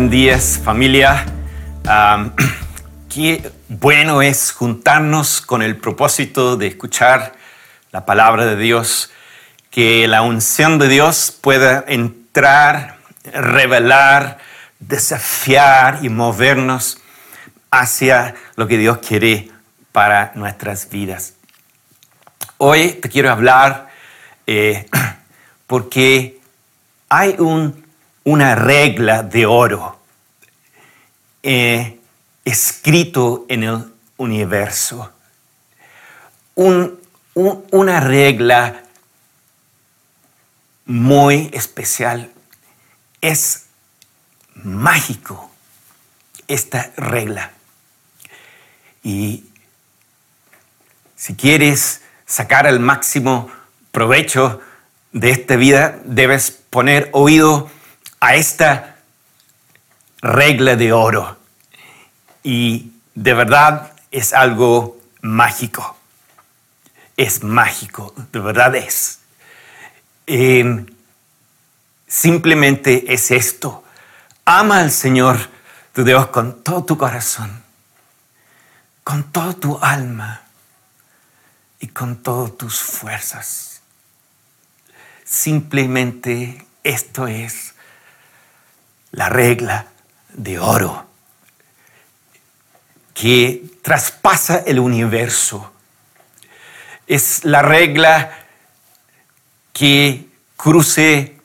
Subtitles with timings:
[0.00, 1.26] Buen día, familia.
[3.14, 7.34] Qué bueno es juntarnos con el propósito de escuchar
[7.92, 9.10] la palabra de Dios,
[9.70, 14.38] que la unción de Dios pueda entrar, revelar,
[14.78, 16.96] desafiar y movernos
[17.70, 19.50] hacia lo que Dios quiere
[19.92, 21.34] para nuestras vidas.
[22.56, 23.90] Hoy te quiero hablar
[24.46, 24.86] eh,
[25.66, 26.40] porque
[27.10, 27.84] hay un,
[28.30, 29.98] una regla de oro
[31.42, 31.98] eh,
[32.44, 35.12] escrito en el universo.
[36.54, 38.84] una regla
[40.84, 42.30] muy especial.
[43.20, 43.66] Es
[44.54, 45.50] mágico
[46.46, 47.50] esta regla.
[49.02, 49.44] Y
[51.16, 53.50] si quieres sacar el máximo
[53.90, 54.60] provecho
[55.10, 57.68] de esta vida, debes poner oído
[58.20, 58.96] a esta
[60.20, 61.38] regla de oro.
[62.42, 65.96] Y de verdad es algo mágico.
[67.16, 69.20] Es mágico, de verdad es.
[70.26, 70.86] Em,
[72.06, 73.84] simplemente es esto.
[74.44, 75.38] Ama al Señor
[75.92, 77.62] tu Dios con todo tu corazón,
[79.04, 80.42] con toda tu alma
[81.78, 83.82] y con todas tus fuerzas.
[85.24, 87.74] Simplemente esto es
[89.12, 89.86] la regla
[90.32, 91.06] de oro
[93.14, 95.72] que traspasa el universo.
[97.06, 98.30] Es la regla
[99.72, 101.36] que cruce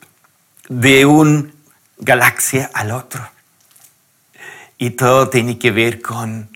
[0.70, 1.52] de una
[1.98, 3.28] galaxia al otro.
[4.78, 6.56] Y todo tiene que ver con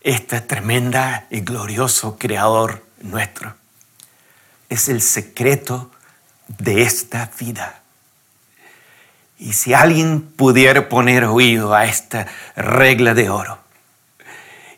[0.00, 3.54] este tremenda y glorioso creador nuestro.
[4.68, 5.90] Es el secreto
[6.46, 7.83] de esta vida.
[9.38, 13.58] Y si alguien pudiera poner oído a esta regla de oro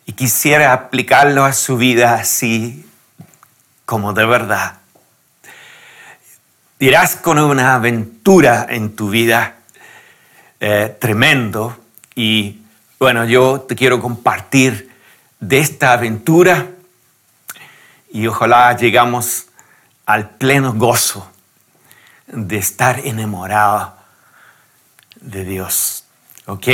[0.05, 2.85] y quisiera aplicarlo a su vida así
[3.85, 4.77] como de verdad,
[6.79, 9.57] dirás con una aventura en tu vida
[10.59, 11.77] eh, tremendo.
[12.15, 12.61] Y
[12.99, 14.91] bueno, yo te quiero compartir
[15.39, 16.67] de esta aventura
[18.11, 19.47] y ojalá llegamos
[20.05, 21.29] al pleno gozo
[22.25, 23.96] de estar enamorado
[25.27, 26.05] de Dios.
[26.45, 26.67] ¿Ok?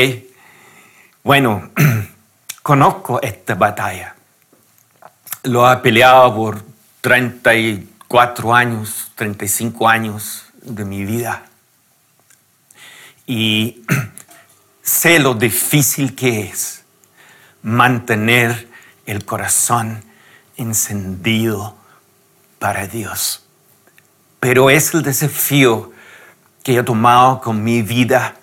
[1.24, 1.72] Bueno,
[2.62, 4.16] conozco esta batalla.
[5.44, 6.64] Lo ha peleado por
[7.02, 11.46] 34 años, 35 años de mi vida.
[13.26, 13.84] Y
[14.82, 16.84] sé lo difícil que es
[17.64, 18.70] mantener
[19.06, 20.04] el corazón
[20.58, 21.76] encendido
[22.60, 23.44] para Dios.
[24.40, 25.92] Pero es el desafío
[26.64, 28.36] que he tomado con mi vida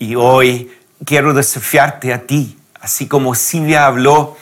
[0.00, 0.72] y hoy
[1.04, 4.36] quiero desafiarte a ti, así como Silvia habló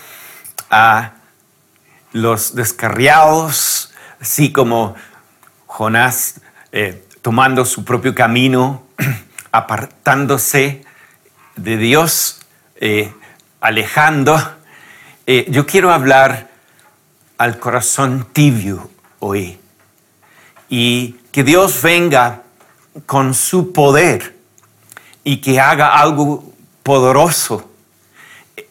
[0.70, 1.14] a
[2.12, 4.94] los descarriados, así como
[5.66, 8.84] Jonás eh, tomando su propio camino,
[9.52, 10.84] apartándose
[11.56, 12.40] de Dios,
[12.76, 13.12] eh,
[13.60, 14.40] alejando.
[15.26, 16.50] Eh, yo quiero hablar
[17.36, 19.58] al corazón tibio hoy
[20.68, 22.42] y que Dios venga
[23.06, 24.37] con su poder
[25.28, 26.42] y que haga algo
[26.82, 27.70] poderoso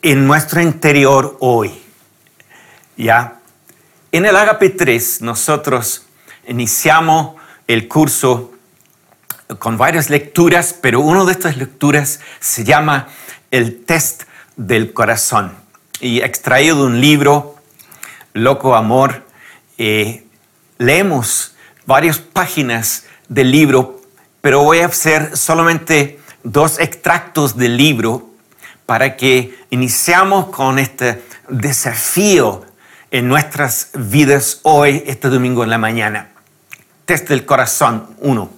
[0.01, 1.71] en nuestro interior hoy.
[2.97, 3.41] ¿Ya?
[4.11, 6.07] En el Agape 3 nosotros
[6.47, 7.35] iniciamos
[7.67, 8.53] el curso
[9.59, 13.07] con varias lecturas, pero una de estas lecturas se llama
[13.51, 14.23] El test
[14.55, 15.53] del corazón
[15.99, 17.57] y extraído de un libro
[18.33, 19.27] Loco Amor,
[19.77, 20.25] eh,
[20.79, 24.01] leemos varias páginas del libro,
[24.41, 26.16] pero voy a hacer solamente
[26.51, 28.29] dos extractos del libro
[28.85, 32.65] para que iniciamos con este desafío
[33.11, 36.29] en nuestras vidas hoy, este domingo en la mañana.
[37.05, 38.49] Test del corazón, uno.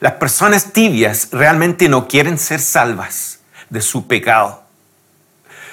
[0.00, 4.68] Las personas tibias realmente no quieren ser salvas de su pecado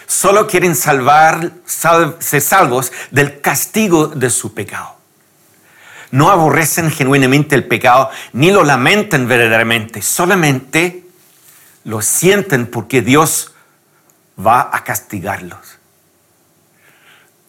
[0.07, 4.95] solo quieren salvar, ser salvos del castigo de su pecado.
[6.11, 11.04] No aborrecen genuinamente el pecado ni lo lamentan verdaderamente, solamente
[11.85, 13.53] lo sienten porque Dios
[14.37, 15.77] va a castigarlos.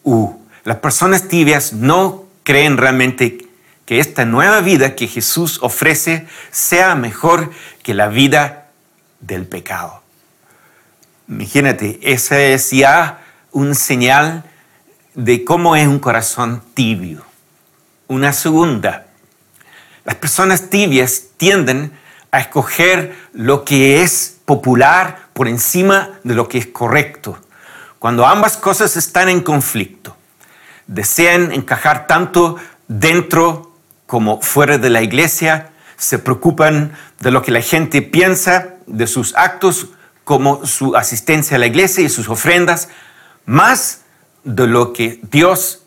[0.03, 3.45] Uh, las personas tibias no creen realmente
[3.85, 7.51] que esta nueva vida que Jesús ofrece sea mejor
[7.83, 8.69] que la vida
[9.19, 10.01] del pecado.
[11.27, 14.43] Imagínate, ese es ya un señal
[15.13, 17.25] de cómo es un corazón tibio.
[18.07, 19.07] Una segunda,
[20.05, 21.91] las personas tibias tienden
[22.31, 27.37] a escoger lo que es popular por encima de lo que es correcto.
[27.99, 30.15] Cuando ambas cosas están en conflicto,
[30.87, 32.57] desean encajar tanto
[32.87, 33.75] dentro
[34.05, 39.35] como fuera de la iglesia, se preocupan de lo que la gente piensa, de sus
[39.35, 39.87] actos,
[40.23, 42.89] como su asistencia a la iglesia y sus ofrendas,
[43.45, 44.01] más
[44.43, 45.83] de lo que Dios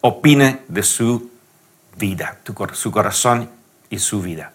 [0.00, 1.30] opina de su
[1.96, 2.38] vida,
[2.72, 3.50] su corazón
[3.90, 4.52] y su vida.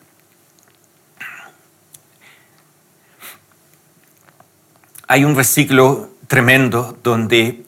[5.07, 7.65] Hay un versículo tremendo donde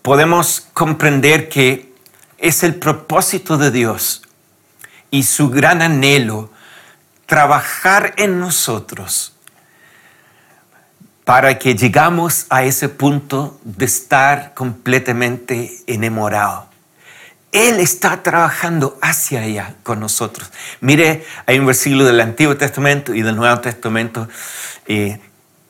[0.00, 1.92] podemos comprender que
[2.38, 4.22] es el propósito de Dios
[5.10, 6.50] y su gran anhelo
[7.26, 9.34] trabajar en nosotros
[11.24, 16.68] para que llegamos a ese punto de estar completamente enamorado.
[17.50, 20.52] Él está trabajando hacia allá con nosotros.
[20.80, 24.28] Mire, hay un versículo del Antiguo Testamento y del Nuevo Testamento.
[24.86, 25.18] Eh,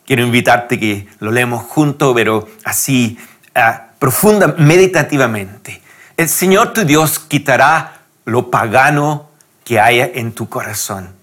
[0.07, 3.19] quiero invitarte que lo leemos juntos, pero así
[3.55, 5.83] ah, profunda, meditativamente.
[6.17, 9.29] El Señor tu Dios quitará lo pagano
[9.65, 11.15] que haya en tu corazón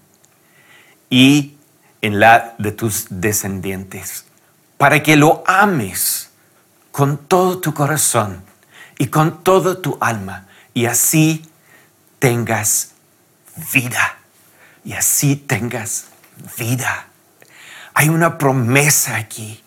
[1.10, 1.54] y
[2.02, 4.26] en la de tus descendientes,
[4.76, 6.30] para que lo ames
[6.92, 8.42] con todo tu corazón
[8.98, 11.50] y con toda tu alma, y así
[12.18, 12.92] tengas
[13.72, 14.18] vida,
[14.84, 16.06] y así tengas
[16.58, 17.08] vida.
[17.94, 19.62] Hay una promesa aquí,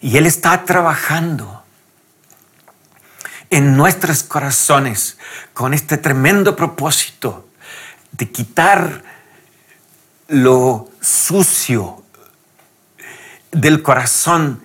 [0.00, 1.62] y Él está trabajando
[3.50, 5.18] en nuestros corazones
[5.54, 7.48] con este tremendo propósito
[8.12, 9.02] de quitar
[10.28, 12.04] lo sucio
[13.50, 14.62] del corazón.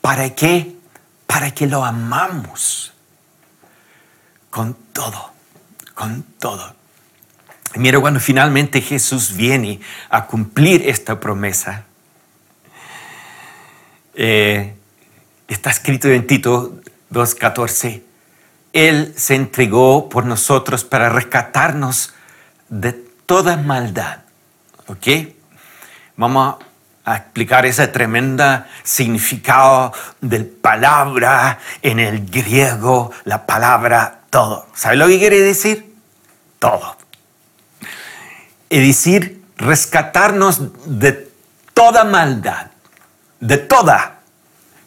[0.00, 0.76] ¿Para qué?
[1.26, 2.92] Para que lo amamos
[4.50, 5.32] con todo,
[5.94, 6.81] con todo.
[7.76, 9.80] Mira, cuando finalmente Jesús viene
[10.10, 11.84] a cumplir esta promesa,
[14.14, 14.74] eh,
[15.48, 16.80] está escrito en Tito
[17.10, 18.02] 2.14,
[18.74, 22.12] Él se entregó por nosotros para rescatarnos
[22.68, 24.18] de toda maldad.
[24.86, 25.06] ¿Ok?
[26.16, 26.56] Vamos
[27.04, 34.66] a explicar ese tremendo significado de palabra en el griego, la palabra todo.
[34.74, 35.94] ¿Sabe lo que quiere decir?
[36.58, 37.01] Todo.
[38.72, 41.28] Es decir, rescatarnos de
[41.74, 42.68] toda maldad,
[43.38, 44.20] de toda.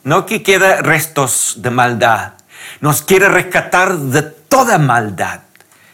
[0.03, 2.33] No que queda restos de maldad.
[2.81, 5.41] Nos quiere rescatar de toda maldad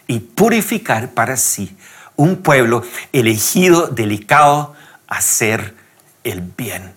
[0.07, 1.75] y purificar para sí
[2.15, 4.73] un pueblo elegido, delicado
[5.09, 5.75] a hacer
[6.23, 6.93] el bien.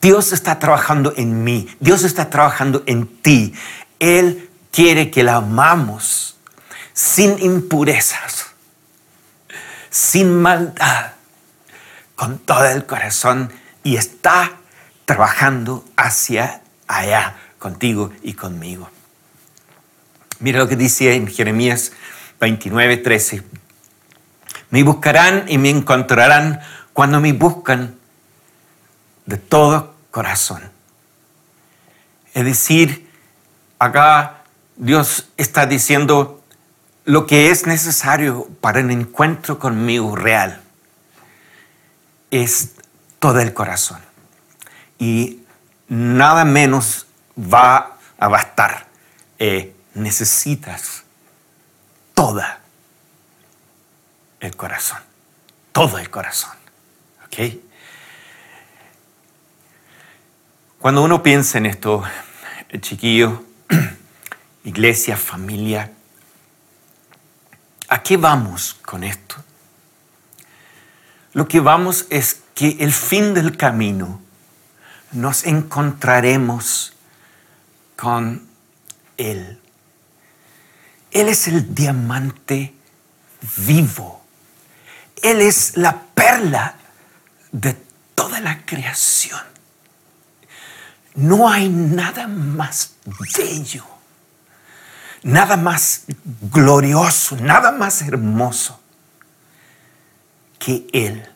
[0.00, 3.54] Dios está trabajando en mí, Dios está trabajando en ti.
[4.00, 6.36] Él quiere que la amamos
[6.92, 8.35] sin impurezas,
[9.96, 11.12] sin maldad,
[12.16, 13.50] con todo el corazón
[13.82, 14.52] y está
[15.06, 18.90] trabajando hacia allá contigo y conmigo.
[20.38, 21.92] Mira lo que dice en Jeremías
[22.40, 23.42] 29, 13.
[24.68, 26.60] Me buscarán y me encontrarán
[26.92, 27.96] cuando me buscan
[29.24, 30.60] de todo corazón.
[32.34, 33.10] Es decir,
[33.78, 34.42] acá
[34.76, 36.35] Dios está diciendo
[37.06, 40.60] lo que es necesario para el encuentro conmigo real
[42.32, 42.72] es
[43.20, 44.00] todo el corazón.
[44.98, 45.38] Y
[45.86, 47.06] nada menos
[47.38, 48.88] va a bastar.
[49.38, 51.04] Eh, necesitas
[52.12, 52.58] toda
[54.40, 54.98] el corazón,
[55.70, 56.56] todo el corazón.
[57.24, 57.56] ¿Ok?
[60.80, 62.02] Cuando uno piensa en esto,
[62.68, 63.44] el chiquillo,
[64.64, 65.92] iglesia, familia,
[67.88, 69.36] ¿a qué vamos con esto?
[71.32, 74.20] Lo que vamos es que el fin del camino
[75.12, 76.94] nos encontraremos
[77.96, 78.46] con
[79.16, 79.60] Él.
[81.10, 82.74] Él es el diamante
[83.56, 84.26] vivo
[85.22, 86.76] él es la perla
[87.52, 87.76] de
[88.14, 89.40] toda la creación.
[91.14, 92.94] No hay nada más
[93.36, 93.84] bello,
[95.26, 96.04] nada más
[96.52, 98.80] glorioso, nada más hermoso
[100.58, 101.28] que Él.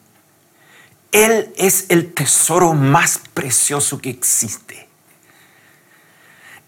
[1.13, 4.89] Él es el tesoro más precioso que existe.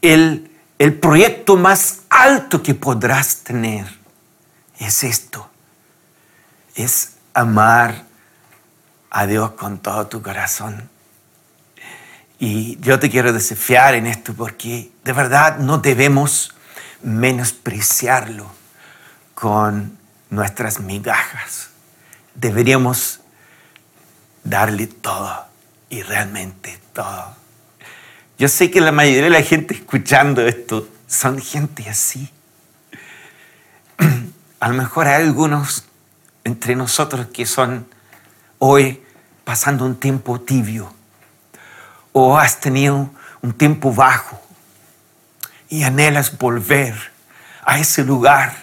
[0.01, 0.51] El,
[0.81, 3.87] el proyecto más alto que podrás tener
[4.81, 5.49] es esto
[6.75, 8.05] es amar
[9.11, 10.89] a Dios con todo tu corazón.
[12.39, 16.53] Y yo te quiero desafiar en esto porque de verdad no debemos
[17.03, 18.51] menospreciarlo
[19.35, 19.99] con
[20.31, 21.69] nuestras migajas.
[22.35, 23.21] deberíamos
[24.45, 25.47] darle todo
[25.91, 27.37] y realmente todo.
[28.39, 32.31] Yo sé que la mayoría de la gente escuchando esto son gente así.
[34.61, 35.85] A lo mejor hay algunos
[36.45, 37.87] entre nosotros que son
[38.59, 39.03] hoy
[39.45, 40.93] pasando un tiempo tibio
[42.13, 43.11] o has tenido
[43.43, 44.42] un tiempo bajo
[45.73, 46.95] y anhelas volver
[47.65, 48.55] a ese lugar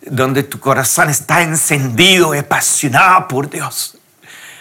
[0.00, 3.96] donde tu corazón está encendido, apasionado por Dios.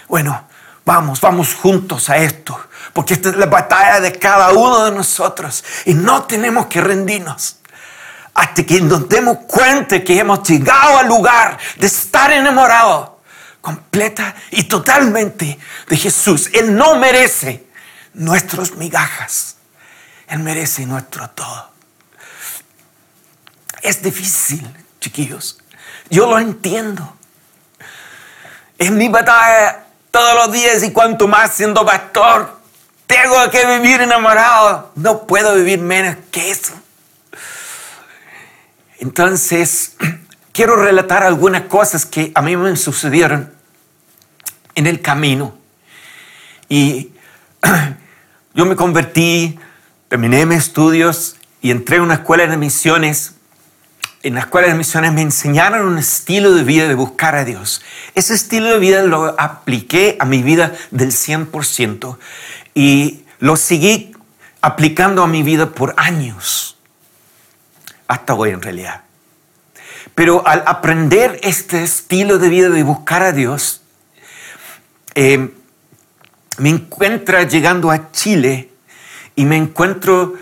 [0.07, 0.47] Bueno,
[0.85, 5.63] vamos, vamos juntos a esto, porque esta es la batalla de cada uno de nosotros
[5.85, 7.55] y no tenemos que rendirnos
[8.35, 13.09] hasta que nos demos cuenta que hemos llegado al lugar de estar enamorados
[13.59, 16.47] completa y totalmente de Jesús.
[16.53, 17.65] Él no merece
[18.13, 19.55] nuestros migajas,
[20.29, 21.69] Él merece nuestro todo.
[23.81, 24.67] Es difícil,
[24.99, 25.59] chiquillos.
[26.09, 27.15] Yo lo entiendo.
[28.77, 32.59] Es mi batalla todos los días y cuanto más siendo pastor.
[33.07, 34.91] Tengo que vivir enamorado.
[34.95, 36.73] No puedo vivir menos que eso.
[38.99, 39.95] Entonces,
[40.51, 43.51] quiero relatar algunas cosas que a mí me sucedieron
[44.75, 45.57] en el camino.
[46.67, 47.13] Y
[48.53, 49.57] yo me convertí,
[50.09, 53.35] terminé mis estudios y entré a una escuela de misiones
[54.21, 57.81] en la escuela de misiones me enseñaron un estilo de vida de buscar a Dios.
[58.15, 62.17] Ese estilo de vida lo apliqué a mi vida del 100%
[62.75, 64.11] y lo seguí
[64.61, 66.77] aplicando a mi vida por años,
[68.09, 69.03] hasta hoy en realidad.
[70.15, 73.83] Pero al aprender este estilo de vida de buscar a Dios,
[75.15, 75.53] eh,
[76.57, 78.68] me encuentro llegando a Chile
[79.39, 80.33] y me encuentro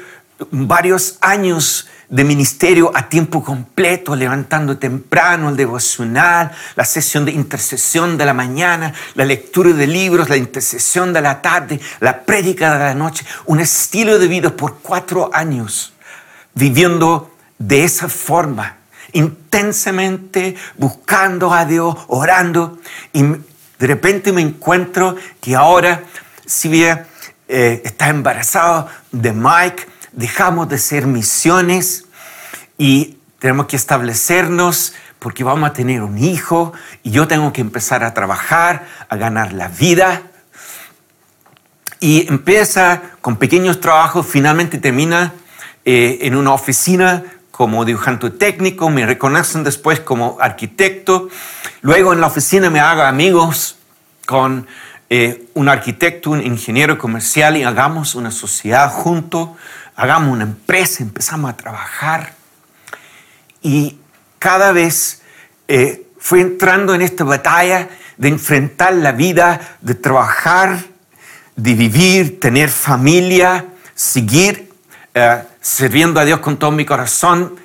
[0.49, 8.17] varios años de ministerio a tiempo completo, levantando temprano, el devocional, la sesión de intercesión
[8.17, 12.79] de la mañana, la lectura de libros, la intercesión de la tarde, la prédica de
[12.85, 15.93] la noche, un estilo de vida por cuatro años,
[16.55, 18.77] viviendo de esa forma,
[19.13, 22.79] intensamente buscando a Dios, orando,
[23.13, 26.01] y de repente me encuentro que ahora,
[26.47, 27.05] si bien
[27.47, 32.05] eh, está embarazado de Mike, dejamos de ser misiones
[32.77, 36.73] y tenemos que establecernos porque vamos a tener un hijo
[37.03, 40.23] y yo tengo que empezar a trabajar, a ganar la vida.
[41.99, 45.33] Y empieza con pequeños trabajos, finalmente termina
[45.85, 51.29] eh, en una oficina como dibujante técnico, me reconocen después como arquitecto.
[51.81, 53.77] Luego en la oficina me hago amigos
[54.27, 54.67] con
[55.09, 59.49] eh, un arquitecto, un ingeniero comercial y hagamos una sociedad juntos
[59.97, 62.33] hagamos una empresa, empezamos a trabajar.
[63.61, 63.97] Y
[64.39, 65.23] cada vez
[65.67, 70.79] eh, fui entrando en esta batalla de enfrentar la vida, de trabajar,
[71.55, 74.71] de vivir, tener familia, seguir
[75.15, 77.55] eh, sirviendo a Dios con todo mi corazón.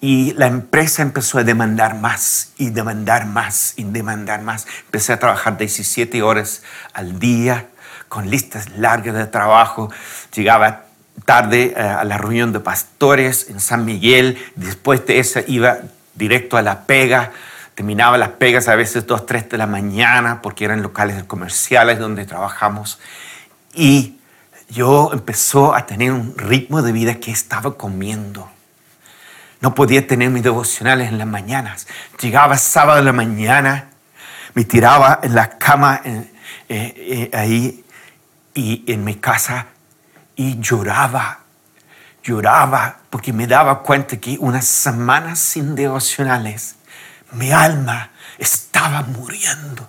[0.00, 4.66] Y la empresa empezó a demandar más y demandar más y demandar más.
[4.86, 6.62] Empecé a trabajar 17 horas
[6.94, 7.68] al día
[8.08, 9.90] con listas largas de trabajo.
[10.34, 10.84] Llegaba
[11.26, 14.38] tarde eh, a la reunión de pastores en San Miguel.
[14.56, 15.78] Después de esa iba
[16.14, 17.32] directo a la pega.
[17.74, 22.24] Terminaba las pegas a veces 2, 3 de la mañana porque eran locales comerciales donde
[22.24, 22.98] trabajamos.
[23.74, 24.18] Y
[24.70, 28.48] yo empezó a tener un ritmo de vida que estaba comiendo.
[29.60, 31.86] No podía tener mis devocionales en las mañanas.
[32.20, 33.90] Llegaba sábado en la mañana,
[34.54, 36.30] me tiraba en la cama eh,
[36.68, 37.84] eh, ahí
[38.54, 39.66] y en mi casa
[40.34, 41.40] y lloraba,
[42.22, 46.76] lloraba porque me daba cuenta que unas semanas sin devocionales,
[47.32, 49.88] mi alma estaba muriendo.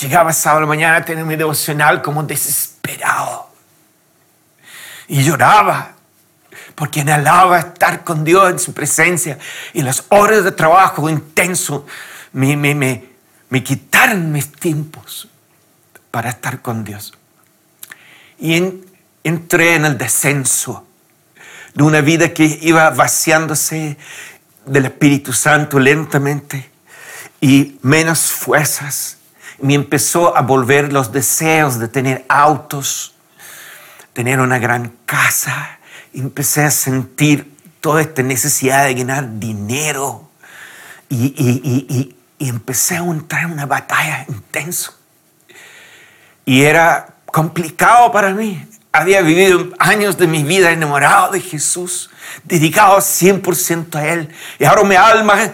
[0.00, 3.48] Llegaba sábado mañana a tener mi devocional como desesperado.
[5.08, 5.93] Y lloraba
[6.74, 9.38] porque anhelaba estar con Dios en su presencia.
[9.72, 11.86] Y las horas de trabajo intenso
[12.32, 13.04] me, me, me,
[13.48, 15.28] me quitaron mis tiempos
[16.10, 17.14] para estar con Dios.
[18.38, 18.84] Y en,
[19.22, 20.86] entré en el descenso
[21.74, 23.96] de una vida que iba vaciándose
[24.66, 26.70] del Espíritu Santo lentamente
[27.40, 29.18] y menos fuerzas.
[29.60, 33.14] Me empezó a volver los deseos de tener autos,
[34.12, 35.78] tener una gran casa.
[36.14, 40.28] Empecé a sentir toda esta necesidad de ganar dinero
[41.08, 44.92] y, empecé a entrar en una batalla intensa.
[46.44, 52.10] Y era complicado para mí había vivido años de mi vida enamorado de Jesús,
[52.44, 54.32] dedicado 100% a Él.
[54.56, 55.50] Y ahora mi alma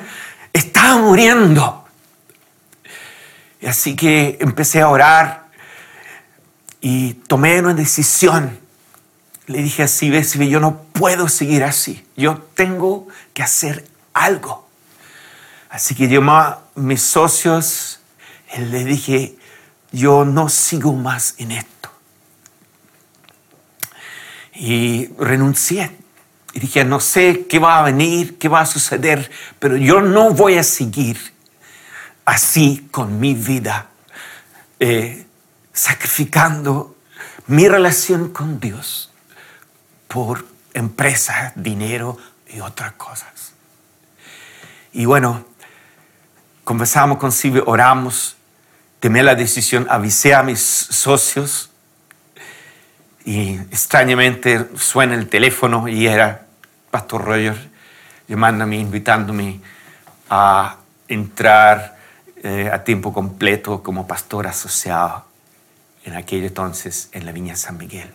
[0.52, 1.88] estaba muriendo.
[3.62, 5.46] Y así que empecé a orar
[6.82, 8.59] y tomé una decisión.
[9.50, 12.06] Le dije así, ves, yo no puedo seguir así.
[12.16, 14.68] Yo tengo que hacer algo.
[15.68, 17.98] Así que llamé a mis socios
[18.56, 19.34] y le dije,
[19.90, 21.90] yo no sigo más en esto.
[24.54, 25.96] Y renuncié.
[26.52, 30.30] Y dije, no sé qué va a venir, qué va a suceder, pero yo no
[30.30, 31.18] voy a seguir
[32.24, 33.88] así con mi vida,
[34.78, 35.26] eh,
[35.72, 36.94] sacrificando
[37.48, 39.09] mi relación con Dios
[40.12, 43.52] por empresa, dinero y otras cosas.
[44.92, 45.44] Y bueno,
[46.64, 48.36] conversamos con Silvio, oramos,
[48.98, 51.70] tomé la decisión, avisé a mis socios
[53.24, 56.46] y extrañamente suena el teléfono y era
[56.90, 57.70] Pastor Roger
[58.26, 59.60] llamándome, invitándome
[60.28, 60.76] a
[61.06, 61.96] entrar
[62.42, 65.24] eh, a tiempo completo como pastor asociado
[66.04, 68.10] en aquel entonces en la Viña San Miguel.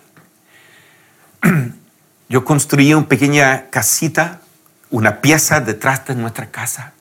[2.27, 4.41] Yo construí una pequeña casita,
[4.89, 6.94] una pieza detrás de nuestra casa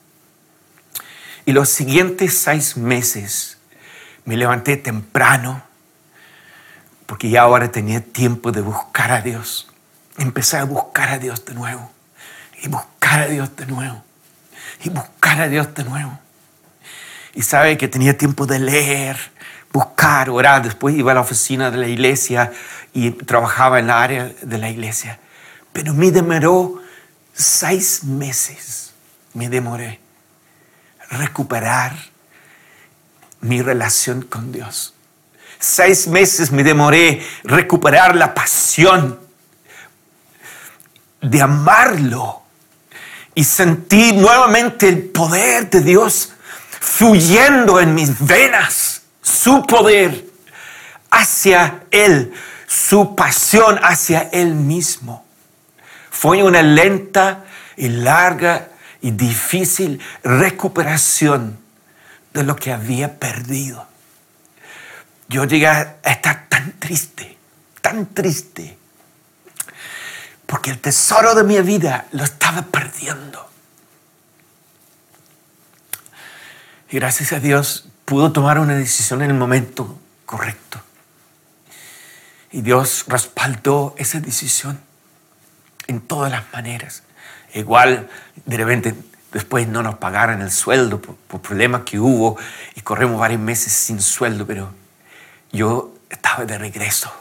[1.45, 3.57] y los siguientes seis meses
[4.25, 5.63] me levanté temprano
[7.05, 9.67] porque ya ahora tenía tiempo de buscar a Dios.
[10.17, 11.91] Empecé a buscar a Dios de nuevo
[12.63, 14.03] y buscar a Dios de nuevo
[14.83, 16.19] y buscar a Dios de nuevo.
[17.35, 19.17] Y sabe que tenía tiempo de leer,
[19.75, 20.63] buscar, orar.
[20.63, 22.53] Después iba a la oficina de la iglesia
[22.93, 25.19] y trabajaba en la área de la iglesia.
[25.73, 26.81] Pero me demoró
[27.33, 28.93] seis meses.
[29.33, 29.99] Me demoré
[31.09, 31.93] recuperar
[33.41, 34.93] mi relación con Dios.
[35.59, 39.19] Seis meses me demoré recuperar la pasión
[41.21, 42.43] de amarlo
[43.33, 46.31] y sentí nuevamente el poder de Dios
[46.79, 48.94] fluyendo en mis venas,
[49.25, 50.23] su poder
[51.09, 52.31] hacia Él,
[52.67, 55.25] su pasión hacia Él mismo.
[56.11, 57.43] Fue una lenta
[57.75, 58.69] y larga
[59.01, 61.57] y difícil recuperación
[62.33, 63.87] de lo que había perdido.
[65.27, 67.35] Yo llegué a estar tan triste,
[67.81, 68.77] tan triste,
[70.45, 73.49] porque el tesoro de mi vida lo estaba perdiendo.
[76.91, 80.79] Y gracias a Dios pudo tomar una decisión en el momento correcto.
[82.51, 84.79] Y Dios respaldó esa decisión
[85.87, 87.03] en todas las maneras.
[87.53, 88.09] Igual,
[88.45, 88.95] de repente,
[89.33, 92.37] después no nos pagaran el sueldo por, problemas que hubo
[92.75, 94.71] y corremos varios meses sin sueldo, pero
[95.51, 97.11] yo estaba de regreso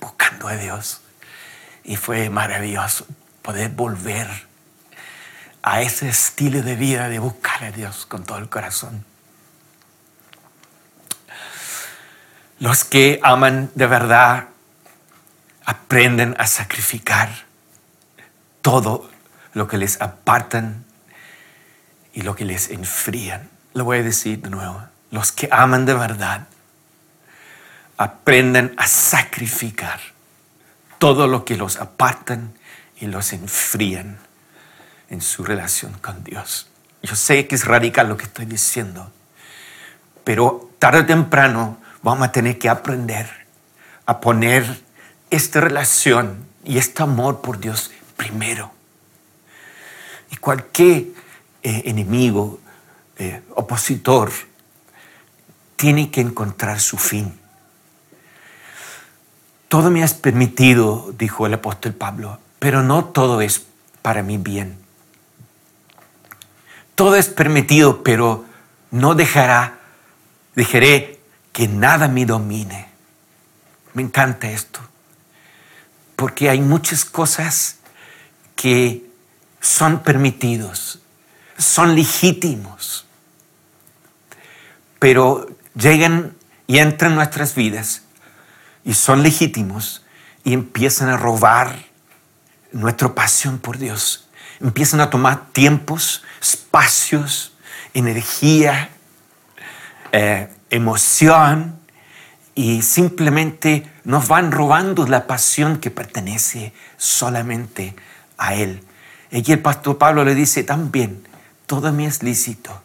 [0.00, 1.02] buscando a Dios
[1.84, 3.06] y fue maravilloso
[3.42, 4.28] poder volver
[5.62, 9.04] a ese estilo de vida de buscar a Dios con todo el corazón.
[12.60, 14.48] Los que aman de verdad
[15.64, 17.30] aprenden a sacrificar
[18.60, 19.10] todo
[19.54, 20.84] lo que les apartan
[22.12, 23.48] y lo que les enfrían.
[23.72, 24.82] Lo voy a decir de nuevo.
[25.10, 26.48] Los que aman de verdad
[27.96, 29.98] aprenden a sacrificar
[30.98, 32.52] todo lo que los apartan
[33.00, 34.18] y los enfrían
[35.08, 36.68] en su relación con Dios.
[37.02, 39.10] Yo sé que es radical lo que estoy diciendo,
[40.24, 43.40] pero tarde o temprano vamos a tener que aprender
[44.10, 44.80] a poner
[45.30, 48.72] esta relación y este amor por Dios primero.
[50.32, 51.04] Y cualquier
[51.62, 52.58] eh, enemigo,
[53.18, 54.32] eh, opositor,
[55.76, 57.38] tiene que encontrar su fin.
[59.68, 63.64] Todo me has permitido, dijo el apóstol Pablo, pero no todo es
[64.02, 64.76] para mi bien.
[66.96, 68.44] Todo es permitido, pero
[68.90, 69.78] no dejará,
[70.56, 71.19] dejaré
[71.52, 72.88] que nada me domine.
[73.92, 74.80] Me encanta esto,
[76.14, 77.78] porque hay muchas cosas
[78.54, 79.04] que
[79.60, 81.00] son permitidos,
[81.58, 83.06] son legítimos,
[84.98, 86.36] pero llegan
[86.66, 88.02] y entran en nuestras vidas
[88.84, 90.04] y son legítimos
[90.44, 91.84] y empiezan a robar
[92.72, 94.28] nuestra pasión por Dios.
[94.60, 97.52] Empiezan a tomar tiempos, espacios,
[97.92, 98.90] energía,
[100.12, 101.78] eh, emoción
[102.54, 107.94] y simplemente nos van robando la pasión que pertenece solamente
[108.38, 108.82] a Él.
[109.32, 111.26] Aquí el pastor Pablo le dice también,
[111.66, 112.82] todo me es lícito.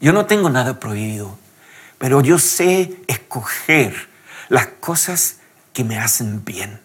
[0.00, 1.38] Yo no tengo nada prohibido,
[1.98, 4.08] pero yo sé escoger
[4.48, 5.36] las cosas
[5.72, 6.80] que me hacen bien.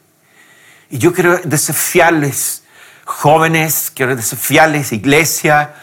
[0.90, 2.64] Y yo quiero desafiarles,
[3.06, 5.76] jóvenes, quiero desafiarles, iglesia,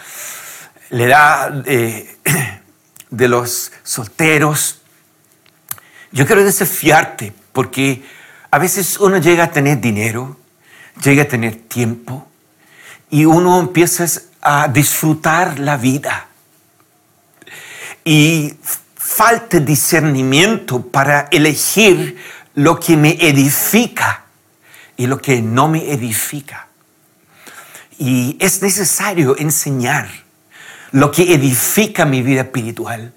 [0.91, 2.17] le da, eh,
[3.11, 4.81] de los solteros.
[6.13, 8.05] Yo quiero desafiarte porque
[8.51, 10.37] a veces uno llega a tener dinero,
[11.03, 12.27] llega a tener tiempo
[13.11, 14.07] y uno empieza
[14.41, 16.29] a disfrutar la vida.
[18.05, 18.55] Y
[18.95, 22.17] falta discernimiento para elegir
[22.55, 24.25] lo que me edifica
[24.97, 26.69] y lo que no me edifica.
[27.99, 30.26] Y es necesario enseñar
[30.93, 33.13] lo que edifica mi vida espiritual,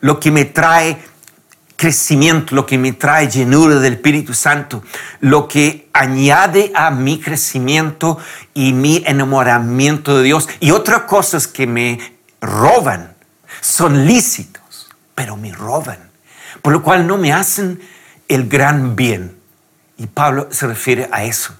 [0.00, 0.98] lo que me trae
[1.76, 4.84] crecimiento, lo que me trae llenura del Espíritu Santo,
[5.20, 8.18] lo que añade a mi crecimiento
[8.54, 11.98] y mi enamoramiento de Dios y otras cosas que me
[12.40, 13.14] roban,
[13.60, 15.98] son lícitos, pero me roban,
[16.62, 17.80] por lo cual no me hacen
[18.28, 19.36] el gran bien.
[19.98, 21.54] Y Pablo se refiere a eso.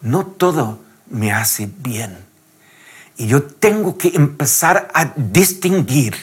[0.00, 2.25] No todo me hace bien.
[3.16, 6.14] Y yo tengo que empezar a distinguir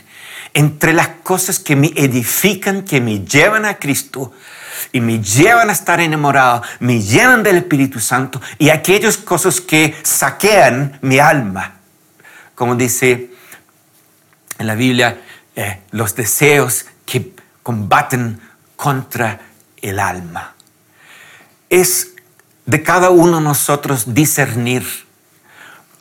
[0.54, 4.32] entre las cosas que me edifican, que me llevan a Cristo
[4.92, 9.96] y me llevan a estar enamorado, me llenan del Espíritu Santo y aquellas cosas que
[10.04, 11.76] saquean mi alma.
[12.54, 13.32] Como dice
[14.60, 15.20] en la Biblia,
[15.56, 18.40] eh, los deseos que combaten
[18.76, 19.40] contra
[19.82, 20.54] el alma.
[21.70, 22.12] Es
[22.66, 24.84] de cada uno de nosotros discernir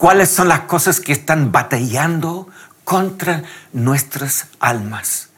[0.02, 2.48] cuáles son las cosas que están batallando
[2.82, 5.28] contra nuestras almas,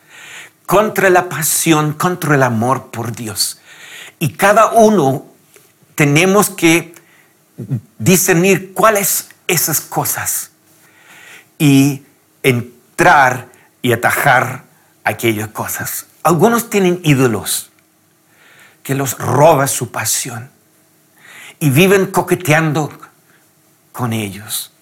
[0.64, 3.60] contra la pasión, contra el amor por Dios.
[4.18, 5.26] Y cada uno
[5.96, 6.94] tenemos que
[7.98, 10.52] discernir cuáles esas cosas
[11.58, 12.02] y
[12.42, 13.48] entrar
[13.82, 14.64] y atajar
[15.04, 16.06] aquellas cosas.
[16.22, 17.70] Algunos tienen ídolos
[18.82, 20.50] que los roba su pasión
[21.60, 23.03] y viven coqueteando
[23.94, 24.72] con ellos.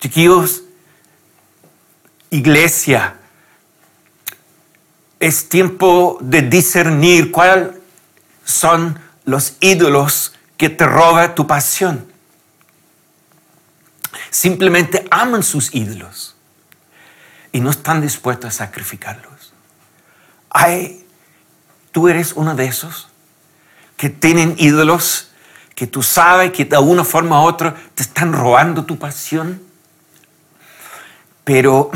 [0.00, 0.64] Chiquillos,
[2.28, 3.14] iglesia,
[5.20, 7.76] es tiempo de discernir cuáles
[8.44, 12.04] son los ídolos que te roban tu pasión.
[14.30, 16.34] Simplemente aman sus ídolos
[17.52, 19.52] y no están dispuestos a sacrificarlos.
[20.50, 21.06] Hay,
[21.92, 23.06] tú eres uno de esos
[23.96, 25.27] que tienen ídolos
[25.78, 29.62] que tú sabes que de una forma u otra te están robando tu pasión.
[31.44, 31.92] Pero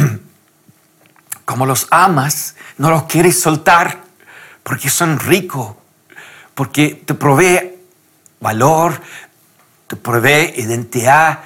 [1.45, 4.05] como los amas, no los quieres soltar
[4.63, 5.75] porque son ricos,
[6.55, 7.77] porque te provee
[8.39, 9.01] valor,
[9.89, 11.41] te provee identidad,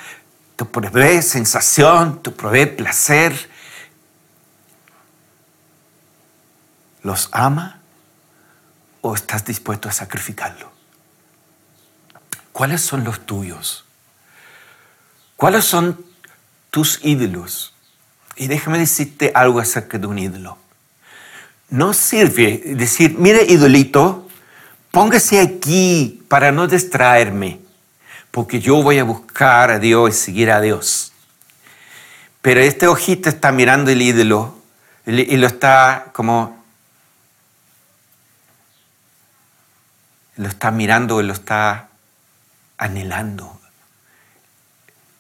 [0.57, 3.49] te provee sensación, te provee placer.
[7.01, 7.81] ¿Los ama
[9.01, 10.76] o estás dispuesto a sacrificarlo?
[12.57, 13.85] ¿Cuáles son los tuyos?
[15.37, 16.03] ¿Cuáles son
[16.71, 17.75] tus ídolos?
[18.35, 20.57] Y déjame decirte algo acerca de un ídolo.
[21.69, 24.27] No sirve decir, mire ídolito,
[24.91, 27.61] póngase aquí para no distraerme,
[28.31, 31.13] porque yo voy a buscar a Dios y seguir a Dios.
[32.41, 34.57] Pero este ojito está mirando el ídolo
[35.05, 36.65] y lo está como...
[40.37, 41.91] Lo está mirando y lo está
[42.79, 43.61] anhelando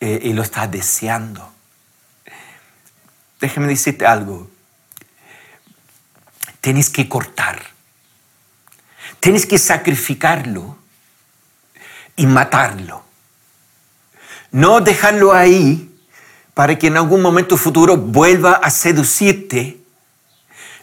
[0.00, 1.52] eh, y lo estás deseando.
[3.40, 4.50] Déjame decirte algo.
[6.60, 7.62] Tienes que cortar.
[9.20, 10.76] Tienes que sacrificarlo
[12.16, 13.04] y matarlo.
[14.50, 15.92] No dejarlo ahí
[16.54, 19.80] para que en algún momento futuro vuelva a seducirte.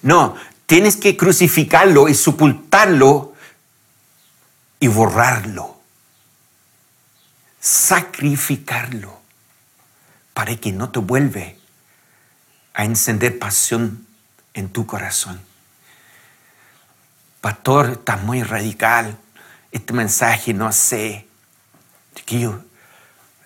[0.01, 3.33] No, tienes que crucificarlo y sepultarlo
[4.79, 5.82] y borrarlo
[7.63, 9.21] sacrificarlo
[10.33, 11.57] para que no te vuelve
[12.73, 14.05] a encender pasión
[14.53, 15.39] en tu corazón.
[17.39, 19.17] Pastor, está muy radical.
[19.71, 21.25] Este mensaje no sé.
[22.15, 22.65] Chiquillo,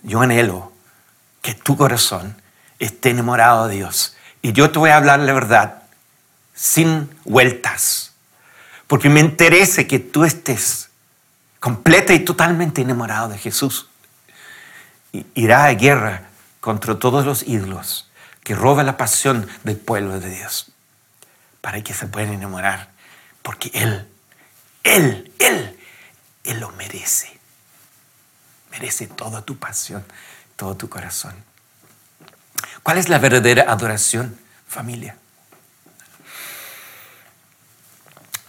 [0.01, 0.71] yo anhelo
[1.43, 2.36] que tu corazón
[2.80, 4.17] esté enamorado de Dios.
[4.41, 5.84] Y yo te voy a hablar la verdad,
[6.56, 8.13] sin vueltas.
[8.88, 10.89] Porque me interesa que tú estés
[11.60, 13.89] completa y totalmente enamorado de Jesús
[15.36, 18.10] irá a guerra contra todos los ídolos
[18.43, 20.71] que roban la pasión del pueblo de Dios,
[21.62, 22.89] para que se puedan enamorar,
[23.41, 24.08] porque Él,
[24.84, 25.77] Él, Él,
[26.43, 27.38] Él lo merece.
[28.71, 30.06] Merece toda tu pasión,
[30.56, 31.34] todo tu corazón.
[32.84, 35.17] ¿Cuál es la verdadera adoración, familia?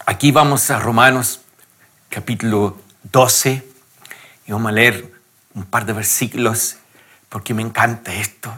[0.05, 1.41] Aquí vamos a Romanos
[2.09, 3.67] capítulo 12
[4.47, 5.18] y vamos a leer
[5.59, 6.77] un par de versículos
[7.27, 8.51] porque me encanta esto.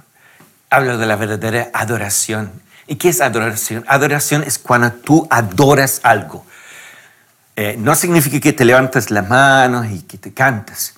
[0.70, 2.52] Habla de la verdadera adoración.
[2.88, 3.84] ¿Y qué es adoración?
[3.88, 6.46] Adoración es cuando tú adoras algo.
[7.56, 10.94] Eh, no significa que te levantas las manos y que te cantas.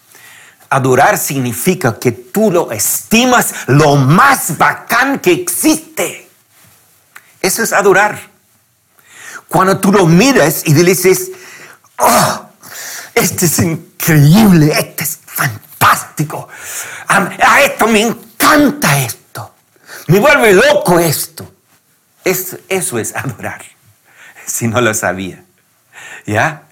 [0.69, 6.29] Adorar significa que tú lo estimas lo más bacán que existe.
[7.41, 8.19] Eso es adorar.
[9.47, 11.31] Cuando tú lo miras y le dices,
[11.97, 12.45] oh,
[13.13, 15.72] este es increíble, este es fantástico,
[17.07, 19.53] a, esto me encanta esto,
[20.07, 21.51] me vuelve loco esto.
[22.23, 23.63] eso es adorar,
[24.45, 25.43] si no lo sabía.
[26.25, 26.63] ¿Ya?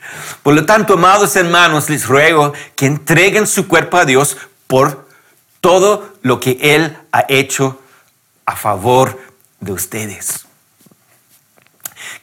[0.43, 5.09] Por lo tanto, amados hermanos, les ruego que entreguen su cuerpo a Dios por
[5.59, 7.81] todo lo que Él ha hecho
[8.45, 9.19] a favor
[9.59, 10.45] de ustedes.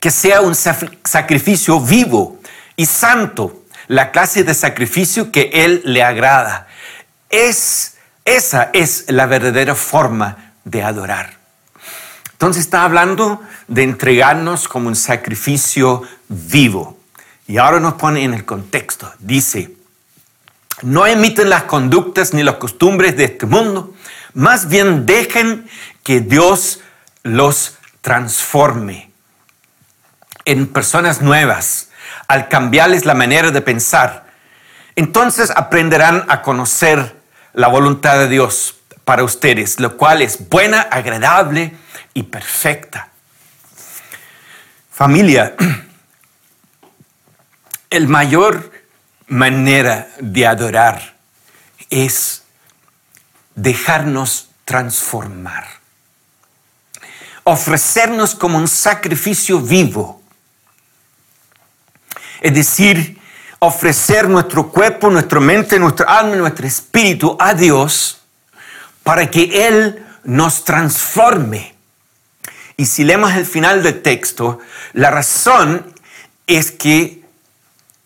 [0.00, 2.40] Que sea un sacrificio vivo
[2.76, 6.67] y santo, la clase de sacrificio que Él le agrada.
[7.30, 11.38] Es, esa es la verdadera forma de adorar.
[12.32, 16.98] Entonces está hablando de entregarnos como un sacrificio vivo.
[17.46, 19.12] Y ahora nos pone en el contexto.
[19.18, 19.74] Dice,
[20.82, 23.94] no emiten las conductas ni las costumbres de este mundo,
[24.34, 25.68] más bien dejen
[26.04, 26.80] que Dios
[27.24, 29.10] los transforme
[30.44, 31.88] en personas nuevas
[32.28, 34.26] al cambiarles la manera de pensar.
[34.94, 37.17] Entonces aprenderán a conocer
[37.58, 41.74] la voluntad de Dios para ustedes, lo cual es buena, agradable
[42.14, 43.08] y perfecta.
[44.92, 45.56] Familia,
[47.90, 48.70] el mayor
[49.26, 51.16] manera de adorar
[51.90, 52.44] es
[53.56, 55.66] dejarnos transformar,
[57.42, 60.22] ofrecernos como un sacrificio vivo,
[62.40, 63.17] es decir,
[63.58, 68.20] ofrecer nuestro cuerpo, nuestra mente, nuestra alma, nuestro espíritu a Dios
[69.02, 71.74] para que Él nos transforme.
[72.76, 74.60] Y si leemos el final del texto,
[74.92, 75.92] la razón
[76.46, 77.18] es que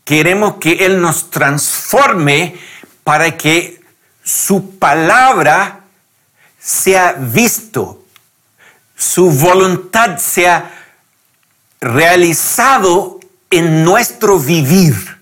[0.05, 2.59] Queremos que Él nos transforme
[3.05, 3.81] para que
[4.25, 5.81] su palabra
[6.59, 8.05] sea visto,
[8.97, 10.71] su voluntad sea
[11.81, 15.22] realizado en nuestro vivir,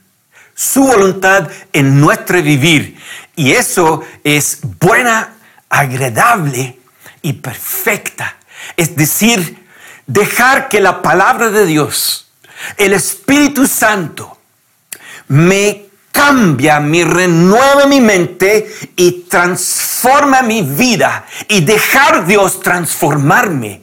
[0.61, 3.01] su voluntad en nuestro vivir.
[3.35, 5.35] Y eso es buena,
[5.71, 6.79] agradable
[7.23, 8.37] y perfecta.
[8.77, 9.67] Es decir,
[10.07, 12.31] dejar que la palabra de Dios,
[12.77, 14.39] el Espíritu Santo,
[15.29, 23.83] me cambia, me renueva mi mente y transforma mi vida y dejar Dios transformarme.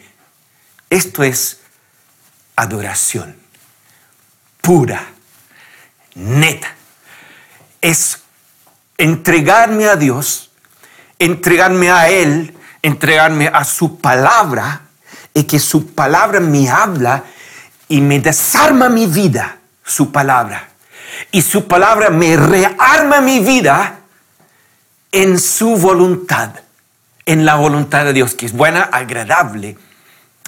[0.91, 1.61] Esto es
[2.55, 3.47] adoración
[4.61, 5.07] pura,
[6.17, 6.67] neta.
[7.82, 8.21] Es
[8.97, 10.51] entregarme a Dios,
[11.19, 14.82] entregarme a Él, entregarme a su palabra
[15.34, 17.23] y que su palabra me habla
[17.88, 20.69] y me desarma mi vida, su palabra
[21.32, 23.99] y su palabra me rearma mi vida
[25.12, 26.51] en su voluntad,
[27.25, 29.77] en la voluntad de Dios, que es buena, agradable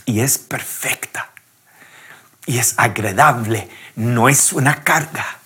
[0.06, 1.30] y es perfecta.
[2.46, 5.39] Y es agradable, no es una carga,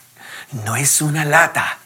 [0.66, 1.80] no es una lata.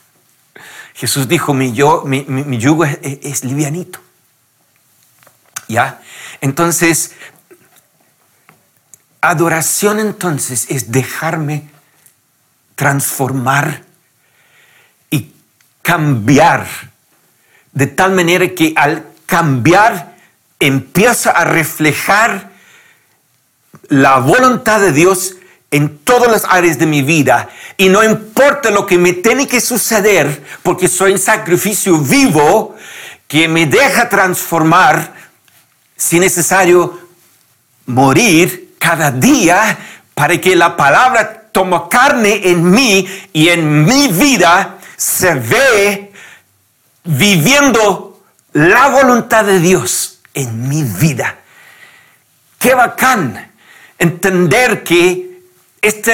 [0.94, 4.00] Jesús dijo, mi, yo, mi, yugo es, es livianito.
[5.68, 6.02] ¿Ya?
[6.42, 7.14] Entonces,
[9.22, 11.70] adoración entonces es dejarme
[12.76, 13.84] transformar
[15.10, 15.34] y
[15.82, 16.68] cambiar
[17.72, 20.16] de tal manera que al cambiar
[20.60, 22.52] empieza a reflejar
[23.90, 25.37] la voluntad de Dios
[25.72, 29.60] en todas las áreas de mi vida y no importa lo que me tiene que
[29.60, 32.76] suceder porque soy un sacrificio vivo
[33.28, 35.14] que me deja transformar
[35.96, 37.00] si necesario
[37.86, 39.78] morir cada día
[40.14, 46.14] para que la palabra toma carne en mí y en mi vida se ve
[47.04, 51.36] viviendo la voluntad de Dios en mi vida.
[52.58, 53.52] Qué bacán
[54.00, 55.37] entender que
[55.82, 56.14] esta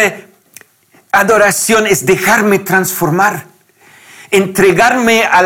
[1.12, 3.46] adoración es dejarme transformar,
[4.32, 5.42] entregarme a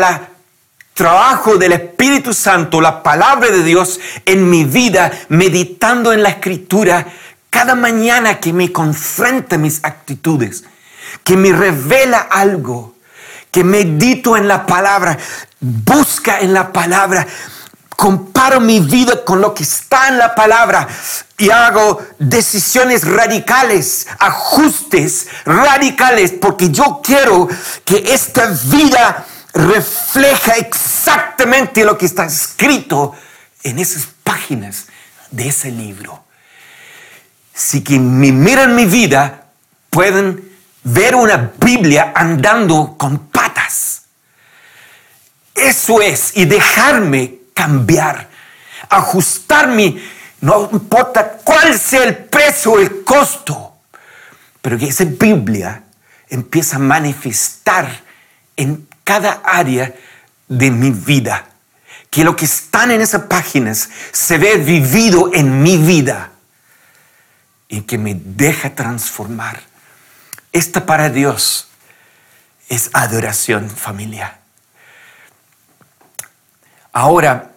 [0.98, 7.06] trabajo del Espíritu Santo, la palabra de Dios en mi vida, meditando en la escritura,
[7.50, 10.64] cada mañana que me confronta mis actitudes,
[11.22, 12.96] que me revela algo,
[13.52, 15.16] que medito en la palabra,
[15.60, 17.26] busca en la palabra,
[17.98, 20.86] comparo mi vida con lo que está en la palabra
[21.36, 27.48] y hago decisiones radicales, ajustes radicales, porque yo quiero
[27.84, 33.14] que esta vida refleja exactamente lo que está escrito
[33.64, 34.86] en esas páginas
[35.32, 36.28] de ese libro
[37.58, 39.48] si que me miran mi vida
[39.90, 44.02] pueden ver una Biblia andando con patas.
[45.56, 48.28] Eso es, y dejarme cambiar,
[48.88, 50.00] ajustarme,
[50.40, 53.74] no importa cuál sea el precio o el costo,
[54.62, 55.82] pero que esa Biblia
[56.28, 58.00] empieza a manifestar
[58.56, 59.92] en cada área
[60.46, 61.46] de mi vida.
[62.10, 66.30] Que lo que están en esas páginas se ve vivido en mi vida
[67.68, 69.60] y que me deja transformar.
[70.52, 71.68] Esta para Dios
[72.68, 74.38] es adoración familia.
[76.98, 77.52] Ahora,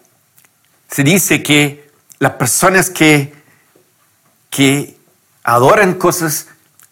[0.87, 3.33] se dice que las personas que,
[4.51, 4.95] que
[5.43, 6.45] adoran cosas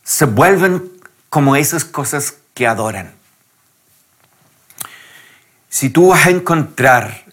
[0.03, 0.91] se vuelven
[1.29, 3.13] como esas cosas que adoran.
[5.69, 7.23] Si tú vas a encontrar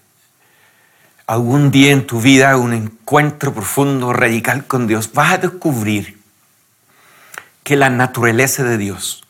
[1.27, 6.21] algún día en tu vida un encuentro profundo, radical con Dios, vas a descubrir
[7.65, 9.25] que la naturaleza de Dios,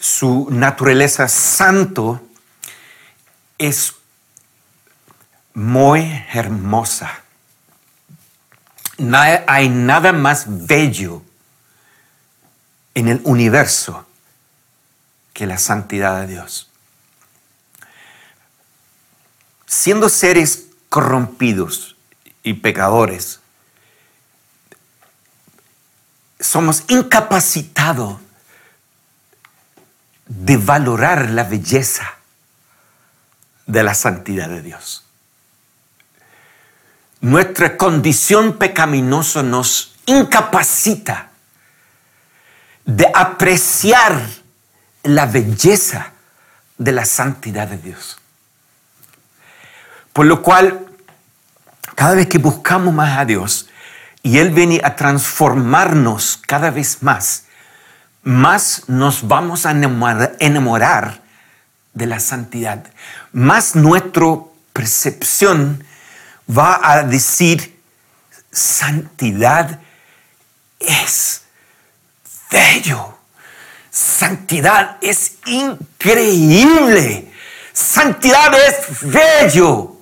[0.00, 2.26] su naturaleza santo,
[3.58, 3.94] es
[5.54, 7.22] muy hermosa.
[8.98, 11.22] No hay nada más bello
[12.94, 14.06] en el universo
[15.32, 16.70] que la santidad de Dios.
[19.66, 21.96] Siendo seres corrompidos
[22.42, 23.40] y pecadores,
[26.40, 28.18] somos incapacitados
[30.26, 32.15] de valorar la belleza
[33.66, 35.04] de la santidad de Dios.
[37.20, 41.30] Nuestra condición pecaminosa nos incapacita
[42.84, 44.26] de apreciar
[45.02, 46.12] la belleza
[46.78, 48.18] de la santidad de Dios.
[50.12, 50.86] Por lo cual,
[51.94, 53.68] cada vez que buscamos más a Dios
[54.22, 57.44] y Él viene a transformarnos cada vez más,
[58.22, 61.25] más nos vamos a enamorar
[61.96, 62.84] de la santidad,
[63.32, 64.26] más nuestra
[64.74, 65.82] percepción
[66.46, 67.80] va a decir,
[68.52, 69.80] santidad
[70.78, 71.40] es
[72.50, 73.16] bello.
[73.90, 77.32] Santidad es increíble.
[77.72, 79.96] Santidad es bello.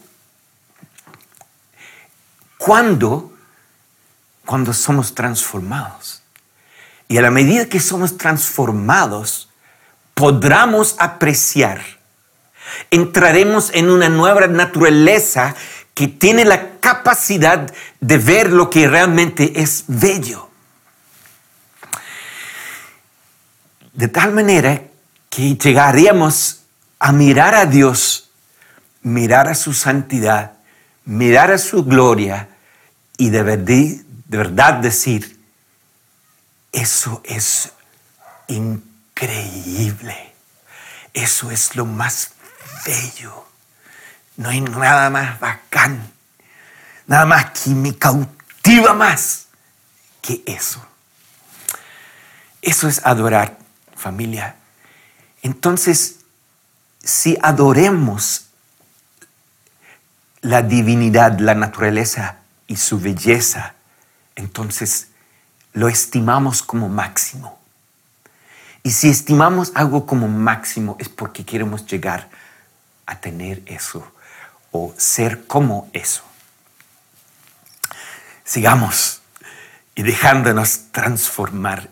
[2.59, 3.33] ¿Cuándo?
[4.45, 6.23] Cuando somos transformados.
[7.07, 9.49] Y a la medida que somos transformados,
[10.15, 11.83] podremos apreciar.
[12.91, 15.55] Entraremos en una nueva naturaleza
[15.93, 20.49] que tiene la capacidad de ver lo que realmente es bello.
[23.93, 24.83] De tal manera
[25.31, 26.63] que llegaríamos
[26.99, 28.31] a mirar a Dios,
[29.03, 30.55] mirar a su santidad,
[31.05, 32.49] mirar a su gloria
[33.17, 35.39] y de verdad, de verdad decir,
[36.73, 37.71] eso es
[38.49, 38.94] increíble,
[41.13, 42.33] eso es lo más
[42.85, 43.47] bello,
[44.37, 46.13] no hay nada más bacán,
[47.07, 49.47] nada más que me cautiva más
[50.21, 50.85] que eso.
[52.61, 53.59] Eso es adorar
[53.95, 54.57] familia.
[55.43, 56.21] Entonces,
[57.03, 58.47] si adoremos
[60.41, 63.75] la divinidad, la naturaleza y su belleza,
[64.35, 65.09] entonces
[65.73, 67.64] lo estimamos como máximo.
[68.85, 72.29] Y si estimamos algo como máximo es porque queremos llegar
[73.07, 74.07] a tener eso
[74.71, 76.23] o ser como eso.
[78.45, 79.23] Sigamos
[79.97, 81.89] y dejándonos transformar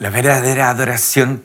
[0.00, 1.44] la verdadera adoración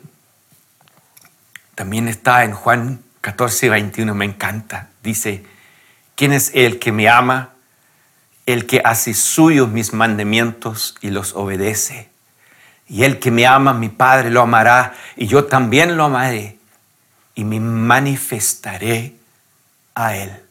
[1.75, 4.91] también está en Juan 14, 21, me encanta.
[5.03, 5.43] Dice,
[6.15, 7.49] ¿quién es el que me ama?
[8.45, 12.09] El que hace suyos mis mandamientos y los obedece.
[12.87, 16.57] Y el que me ama, mi Padre lo amará, y yo también lo amaré,
[17.33, 19.15] y me manifestaré
[19.95, 20.41] a él.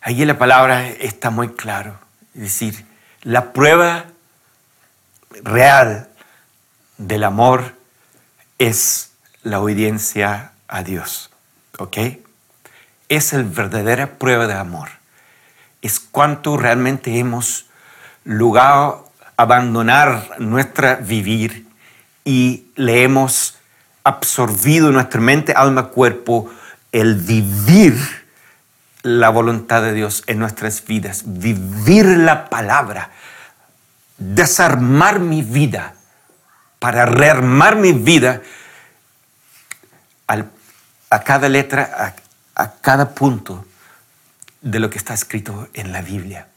[0.00, 1.98] Allí la palabra está muy claro.
[2.34, 2.86] Es decir,
[3.22, 4.04] la prueba
[5.42, 6.08] real
[6.98, 7.74] del amor
[8.58, 9.10] es
[9.42, 11.30] la obediencia a Dios.
[11.78, 11.96] ¿Ok?
[13.08, 14.90] Es la verdadera prueba de amor.
[15.82, 17.66] Es cuánto realmente hemos
[18.24, 19.05] logrado
[19.36, 21.66] abandonar nuestra vivir
[22.24, 23.58] y le hemos
[24.04, 26.50] absorbido nuestra mente, alma, cuerpo,
[26.92, 27.96] el vivir
[29.02, 33.10] la voluntad de Dios en nuestras vidas, vivir la palabra,
[34.18, 35.94] desarmar mi vida
[36.78, 38.42] para rearmar mi vida
[41.08, 42.14] a cada letra,
[42.54, 43.64] a, a cada punto
[44.60, 46.48] de lo que está escrito en la Biblia.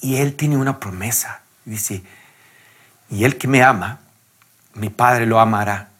[0.00, 1.43] Y Él tiene una promesa.
[1.64, 2.02] Dice,
[3.10, 4.00] y el que me ama,
[4.74, 5.90] mi Padre lo amará.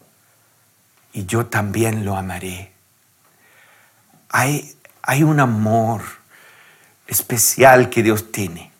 [1.13, 2.73] Y yo también lo amaré.
[4.29, 6.03] Hay, hay un amor
[7.07, 8.71] especial que Dios tiene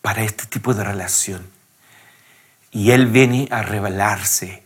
[0.00, 1.50] para este tipo de relación.
[2.70, 4.62] Y Él viene a revelarse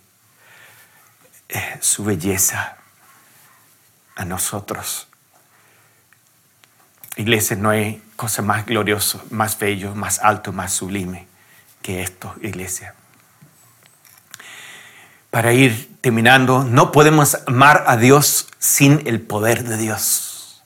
[1.49, 2.77] eh, su belleza
[4.17, 5.09] a nosotros.
[7.17, 11.27] Iglesia, no hay cosa más gloriosa, más bello, más alto, más sublime
[11.83, 12.95] que esto, iglesia.
[15.29, 20.63] Para ir terminando, no podemos amar a Dios sin el poder de Dios.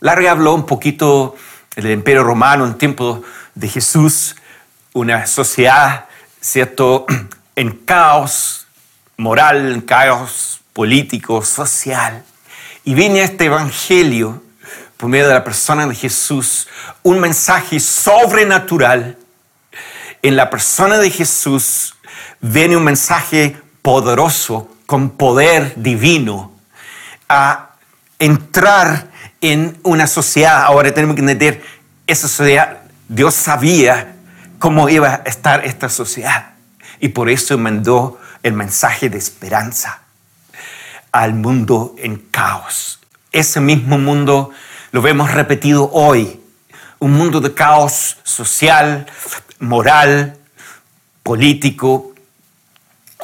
[0.00, 1.36] Larry habló un poquito
[1.76, 3.22] del Imperio Romano en tiempo
[3.54, 4.34] de Jesús,
[4.92, 6.06] una sociedad,
[6.40, 7.06] ¿cierto?,
[7.54, 8.66] en caos
[9.18, 12.24] moral, en caos político, social.
[12.82, 14.42] Y viene este Evangelio
[15.02, 16.68] por medio de la persona de Jesús,
[17.02, 19.18] un mensaje sobrenatural.
[20.22, 21.96] En la persona de Jesús
[22.40, 26.52] viene un mensaje poderoso, con poder divino,
[27.28, 27.70] a
[28.20, 29.08] entrar
[29.40, 30.62] en una sociedad.
[30.62, 31.64] Ahora tenemos que entender,
[32.06, 34.14] esa sociedad, Dios sabía
[34.60, 36.52] cómo iba a estar esta sociedad.
[37.00, 40.02] Y por eso mandó el mensaje de esperanza
[41.10, 43.00] al mundo en caos.
[43.32, 44.52] Ese mismo mundo
[44.92, 46.38] lo vemos repetido hoy.
[46.98, 49.06] Un mundo de caos social,
[49.58, 50.36] moral,
[51.22, 52.12] político.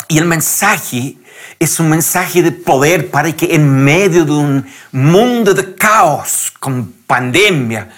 [0.08, 1.16] Y el mensaje
[1.60, 6.90] es un mensaje de poder para que en medio de un mundo de caos, con
[7.06, 7.90] pandemia,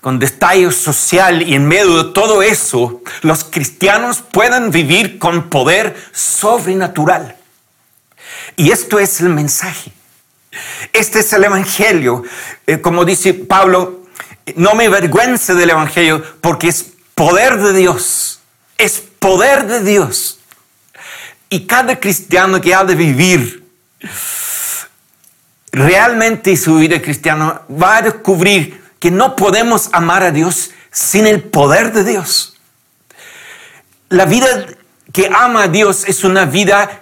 [0.00, 5.96] con destallo social y en medio de todo eso, los cristianos puedan vivir con poder
[6.12, 7.36] sobrenatural.
[8.56, 9.92] Y esto es el mensaje.
[10.92, 12.22] Este es el Evangelio.
[12.66, 14.04] Eh, como dice Pablo,
[14.56, 18.40] no me avergüence del Evangelio porque es poder de Dios.
[18.78, 20.38] Es poder de Dios.
[21.48, 23.62] Y cada cristiano que ha de vivir
[25.70, 31.42] realmente su vida cristiana va a descubrir que no podemos amar a Dios sin el
[31.42, 32.58] poder de Dios.
[34.08, 34.66] La vida
[35.12, 37.01] que ama a Dios es una vida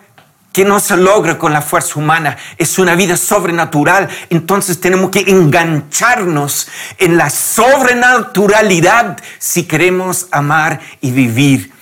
[0.52, 4.08] que no se logra con la fuerza humana, es una vida sobrenatural.
[4.30, 11.72] Entonces tenemos que engancharnos en la sobrenaturalidad si queremos amar y vivir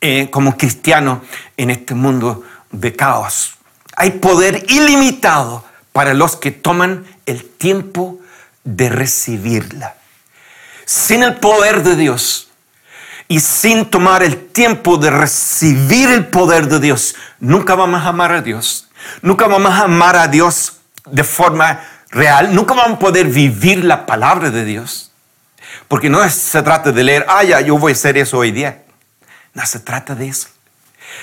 [0.00, 1.22] eh, como cristiano
[1.56, 3.54] en este mundo de caos.
[3.96, 8.18] Hay poder ilimitado para los que toman el tiempo
[8.64, 9.94] de recibirla.
[10.84, 12.51] Sin el poder de Dios,
[13.32, 18.30] y sin tomar el tiempo de recibir el poder de Dios, nunca vamos a amar
[18.30, 18.90] a Dios.
[19.22, 20.80] Nunca vamos a amar a Dios
[21.10, 21.80] de forma
[22.10, 22.54] real.
[22.54, 25.12] Nunca vamos a poder vivir la palabra de Dios.
[25.88, 28.82] Porque no se trata de leer, ah, ya, yo voy a hacer eso hoy día.
[29.54, 30.48] No se trata de eso.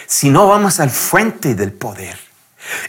[0.08, 2.18] Si no vamos al fuente del poder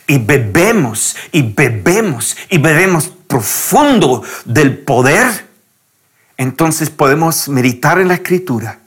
[0.07, 5.47] y bebemos y bebemos y bebemos profundo del poder,
[6.39, 8.79] entonces podemos meditar en la escritura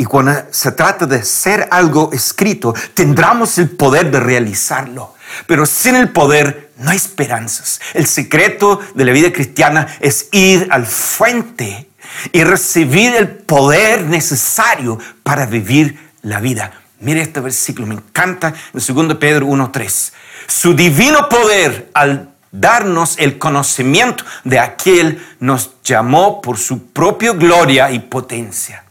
[0.00, 5.14] y cuando se trata de ser algo escrito, tendremos el poder de realizarlo.
[5.46, 7.82] Pero sin el poder no hay esperanzas.
[7.92, 11.90] El secreto de la vida cristiana es ir al fuente
[12.32, 16.72] y recibir el poder necesario para vivir la vida.
[17.00, 20.12] Mire este versículo, me encanta en 2 Pedro 1.3.
[20.46, 27.90] Su divino poder al darnos el conocimiento de aquel nos llamó por su propia gloria
[27.90, 28.84] y potencia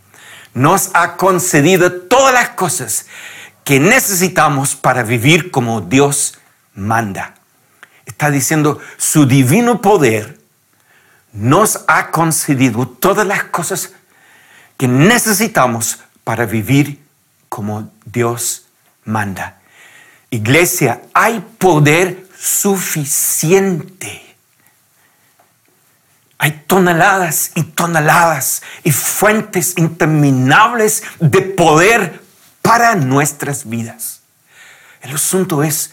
[0.54, 3.06] nos ha concedido todas las cosas
[3.64, 6.40] que necesitamos para vivir como Dios
[6.74, 7.36] manda.
[8.06, 10.40] Está diciendo, su divino poder
[11.32, 13.92] nos ha concedido todas las cosas
[14.78, 17.00] que necesitamos para vivir
[17.48, 18.66] como Dios
[19.06, 19.60] manda.
[20.32, 24.29] Iglesia, hay poder suficiente
[26.42, 32.22] hay toneladas y toneladas y fuentes interminables de poder
[32.62, 34.22] para nuestras vidas.
[35.02, 35.92] El asunto es,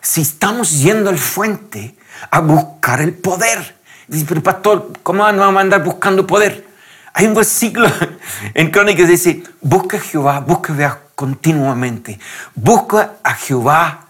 [0.00, 1.96] si estamos yendo al fuente
[2.30, 3.76] a buscar el poder,
[4.06, 6.64] dice, pero pastor, ¿cómo vamos a andar buscando poder?
[7.12, 7.90] Hay un versículo
[8.54, 12.20] en Crónicas que dice, busca a Jehová, busca a continuamente,
[12.54, 14.06] busca a Jehová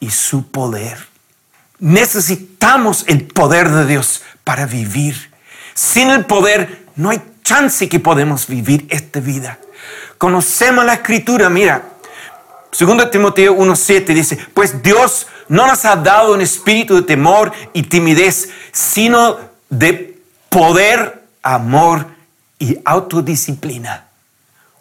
[0.00, 1.06] y su poder.
[1.78, 5.30] Necesitamos el poder de Dios para vivir.
[5.74, 9.58] Sin el poder no hay chance que podemos vivir esta vida.
[10.18, 11.82] Conocemos la escritura, mira.
[12.78, 17.84] 2 Timoteo 1.7 dice, pues Dios no nos ha dado un espíritu de temor y
[17.84, 19.38] timidez, sino
[19.68, 20.18] de
[20.48, 22.06] poder, amor
[22.58, 24.06] y autodisciplina.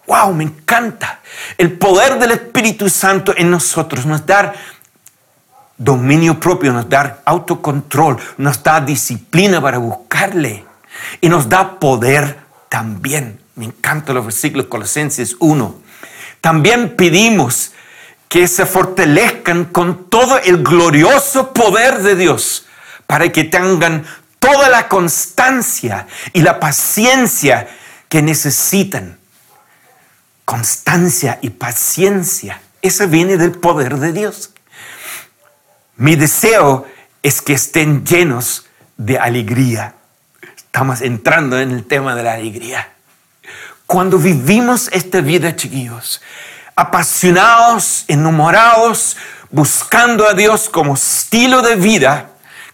[0.07, 0.33] ¡Wow!
[0.33, 1.21] Me encanta.
[1.57, 4.53] El poder del Espíritu Santo en nosotros nos da
[5.77, 10.65] dominio propio, nos da autocontrol, nos da disciplina para buscarle
[11.21, 13.39] y nos da poder también.
[13.55, 15.75] Me encantan los versículos Colosenses 1.
[16.41, 17.71] También pedimos
[18.27, 22.65] que se fortalezcan con todo el glorioso poder de Dios
[23.05, 24.05] para que tengan
[24.39, 27.67] toda la constancia y la paciencia
[28.09, 29.19] que necesitan.
[30.45, 34.52] Constancia y paciencia, eso viene del poder de Dios.
[36.03, 36.85] Mi deseo
[37.21, 38.65] es que estén llenos
[38.97, 39.95] de alegría.
[40.57, 42.89] Estamos entrando en el tema de la alegría.
[43.87, 46.21] Cuando vivimos esta vida, chiquillos,
[46.75, 49.15] apasionados, enamorados,
[49.49, 52.31] buscando a Dios como estilo de vida,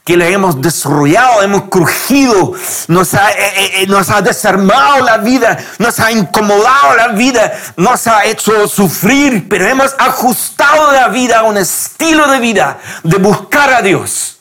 [0.10, 2.54] que le hemos desarrollado, hemos crujido,
[2.88, 8.08] nos ha, eh, eh, nos ha desarmado la vida, nos ha incomodado la vida, nos
[8.08, 13.72] ha hecho sufrir, pero hemos ajustado la vida a un estilo de vida de buscar
[13.72, 14.40] a Dios.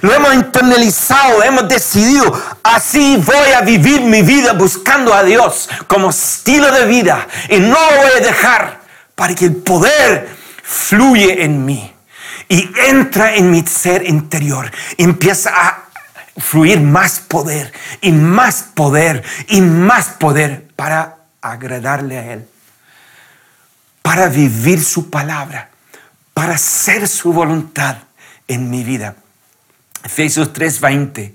[0.00, 6.08] Lo hemos internalizado, hemos decidido, así voy a vivir mi vida buscando a Dios como
[6.08, 8.80] estilo de vida y no lo voy a dejar
[9.14, 11.99] para que el poder fluye en mí
[12.50, 15.84] y entra en mi ser interior, empieza a
[16.36, 22.48] fluir más poder y más poder y más poder para agradarle a Él,
[24.02, 25.70] para vivir su palabra,
[26.34, 27.98] para hacer su voluntad
[28.48, 29.14] en mi vida.
[30.02, 31.32] Efesios 3:20,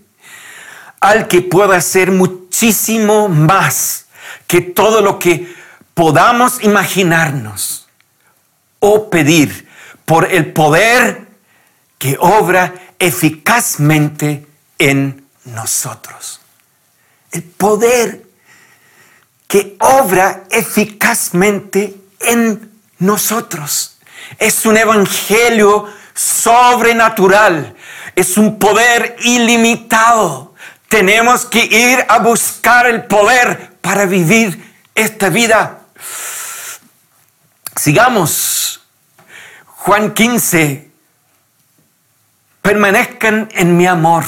[0.99, 4.07] al que pueda hacer muchísimo más
[4.47, 5.55] que todo lo que
[5.93, 7.87] podamos imaginarnos
[8.79, 9.64] o pedir
[10.05, 11.27] por el poder
[11.97, 14.47] que obra eficazmente
[14.77, 16.41] en nosotros.
[17.31, 18.25] El poder
[19.47, 23.97] que obra eficazmente en nosotros.
[24.39, 27.75] Es un evangelio sobrenatural
[28.15, 30.55] es un poder ilimitado.
[30.87, 35.81] Tenemos que ir a buscar el poder para vivir esta vida.
[37.75, 38.81] Sigamos.
[39.85, 40.89] Juan 15.
[42.63, 44.23] Permanezcan en mi amor.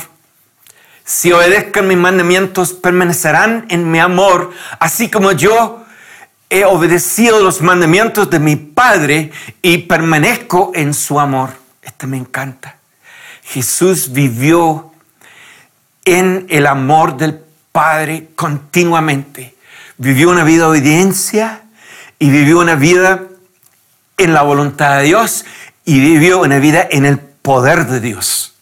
[1.03, 5.84] Si obedezcan mis mandamientos, permanecerán en mi amor, así como yo
[6.51, 9.32] he obedecido los mandamientos de mi Padre
[9.64, 11.49] y permanezco en su amor.
[11.82, 12.78] Este me encanta.
[13.41, 14.91] Jesús vivió
[16.05, 17.41] en el amor del
[17.72, 19.55] Padre continuamente.
[19.97, 21.64] Vivió una vida de obediencia
[22.20, 23.24] y vivió una vida
[24.18, 25.45] en la voluntad de Dios
[25.86, 28.55] y vivió una vida en el poder de Dios.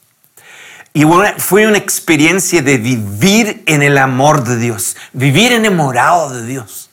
[0.94, 1.04] Y
[1.38, 6.90] fue una experiencia de vivir en el amor de Dios, vivir enamorado de Dios.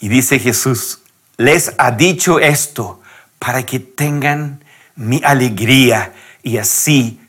[0.00, 1.00] Y dice Jesús,
[1.36, 3.00] les ha dicho esto
[3.38, 4.64] para que tengan
[4.96, 6.12] mi alegría
[6.42, 7.20] y así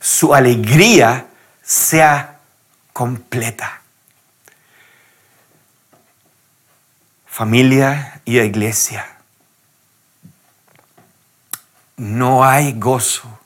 [0.00, 1.26] su alegría
[1.62, 2.40] sea
[2.92, 3.82] completa.
[7.26, 9.06] Familia y iglesia,
[12.02, 13.38] no hay gozo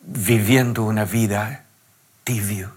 [0.00, 1.66] viviendo una vida
[2.24, 2.72] tibio.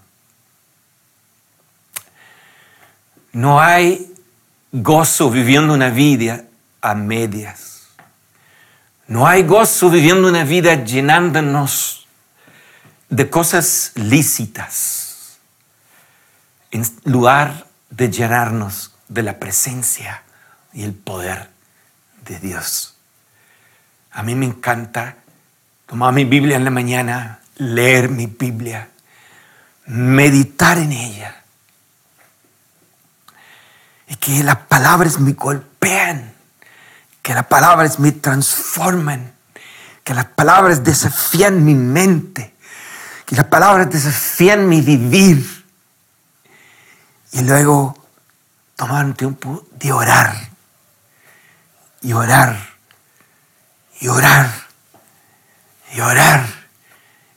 [3.32, 4.14] No hay
[4.70, 6.44] gozo viviendo una vida
[6.82, 7.88] a medias.
[9.06, 12.06] No hay gozo viviendo una vida llenándonos
[13.08, 15.38] de cosas lícitas,
[16.70, 20.22] en lugar de llenarnos de la presencia
[20.74, 21.48] y el poder
[22.26, 22.91] de Dios.
[24.12, 25.16] A mí me encanta
[25.86, 28.88] tomar mi Biblia en la mañana, leer mi Biblia,
[29.86, 31.42] meditar en ella.
[34.08, 36.32] Y que las palabras me golpean
[37.22, 39.32] que las palabras me transforman,
[40.02, 42.54] que las palabras desafían mi mente,
[43.24, 45.64] que las palabras desafían mi vivir.
[47.30, 47.96] Y luego
[48.74, 50.34] tomar un tiempo de orar,
[52.02, 52.71] y orar,
[54.02, 54.50] y orar,
[55.94, 56.44] y orar.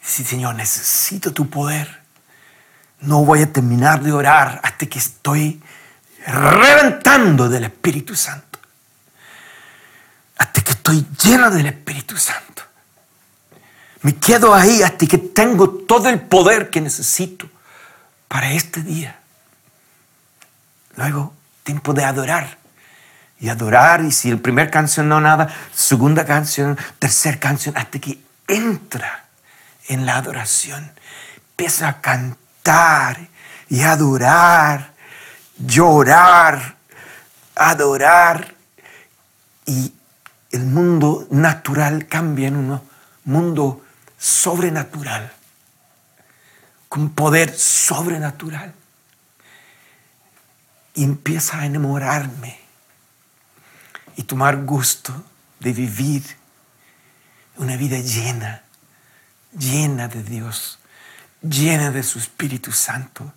[0.02, 2.02] Decir, Señor, necesito tu poder.
[3.02, 5.62] No voy a terminar de orar hasta que estoy
[6.26, 8.56] reventando del Espíritu Santo
[10.38, 12.64] hasta que estoy lleno del Espíritu Santo.
[14.02, 17.48] Me quedo ahí hasta que tengo todo el poder que necesito
[18.28, 19.20] para este día.
[20.96, 22.58] Luego, tiempo de adorar.
[23.40, 28.20] Y adorar, y si el primer canción no nada, segunda canción, tercera canción, hasta que
[28.48, 29.26] entra
[29.88, 30.92] en la adoración.
[31.50, 33.28] Empieza a cantar
[33.70, 34.94] y adorar,
[35.58, 36.76] llorar,
[37.56, 38.56] adorar.
[39.66, 39.94] Y
[40.52, 42.82] el mundo natural cambia en un
[43.26, 43.84] mundo
[44.18, 45.32] sobrenatural,
[46.88, 48.74] con poder sobrenatural.
[50.94, 52.65] Y empieza a enamorarme
[54.16, 55.14] y tomar gusto
[55.60, 56.24] de vivir
[57.58, 58.64] una vida llena,
[59.58, 60.80] llena de Dios,
[61.42, 63.34] llena de su Espíritu Santo,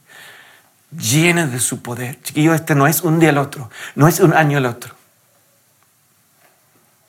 [0.91, 2.21] llena de su poder.
[2.23, 4.97] Chiquillo, este no es un día al otro, no es un año al otro.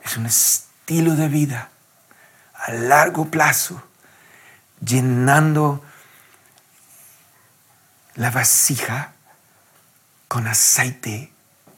[0.04, 1.70] Es un estilo de vida
[2.54, 3.82] a largo plazo,
[4.84, 5.84] llenando
[8.16, 9.14] la vasija
[10.28, 11.32] con aceite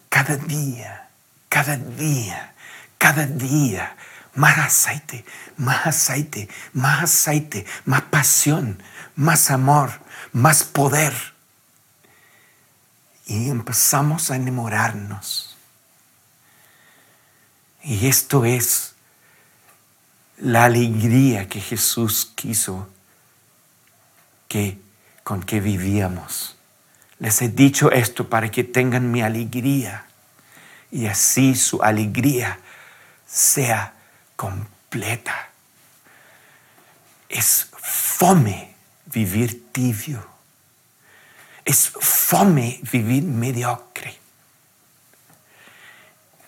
[0.09, 1.09] cada día,
[1.51, 2.53] cada día,
[2.97, 3.97] cada día.
[4.33, 5.25] Más aceite,
[5.57, 8.81] más aceite, más aceite, más pasión,
[9.17, 9.91] más amor,
[10.31, 11.13] más poder.
[13.25, 15.57] Y empezamos a enamorarnos.
[17.83, 18.95] Y esto es
[20.37, 22.87] la alegría que Jesús quiso
[24.47, 24.79] que
[25.25, 26.55] con que vivíamos.
[27.19, 30.05] Les he dicho esto para que tengan mi alegría
[30.91, 32.59] y así su alegría
[33.25, 33.93] sea
[34.35, 35.49] completa.
[37.29, 38.75] Es fome
[39.05, 40.25] vivir tibio.
[41.63, 44.19] Es fome vivir mediocre.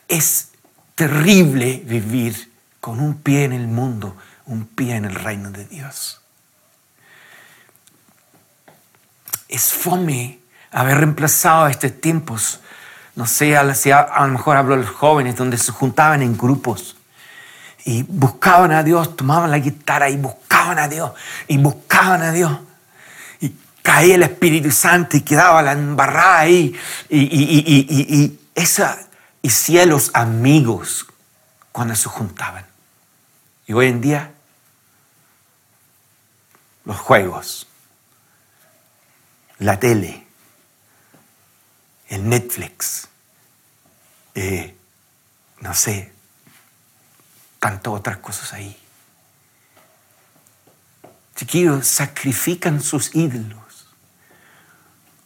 [0.08, 0.50] Es
[0.96, 6.20] terrible vivir con un pie en el mundo, un pie en el reino de Dios.
[9.48, 10.40] Es fome
[10.72, 12.60] haber reemplazado estos tiempos,
[13.16, 16.96] no sé, a lo mejor hablo de los jóvenes, donde se juntaban en grupos
[17.86, 21.12] y buscaban a Dios, tomaban la guitarra y buscaban a Dios,
[21.48, 22.60] y buscaban a Dios.
[23.42, 26.76] Y caía el Espíritu Santo y quedaba la embarrada ahí.
[27.10, 28.98] Y, y, esa,
[29.42, 31.08] y cielos amigos
[31.72, 32.66] cuando se juntaban.
[33.68, 34.32] Y hoy en día,
[36.86, 37.68] los juegos,
[39.60, 40.23] la tele,
[42.10, 43.08] el Netflix,
[44.36, 44.76] eh,
[45.62, 46.12] no sé,
[47.60, 48.78] tantas otras cosas ahí.
[51.36, 53.88] Chiquillos, sacrifican sus ídolos.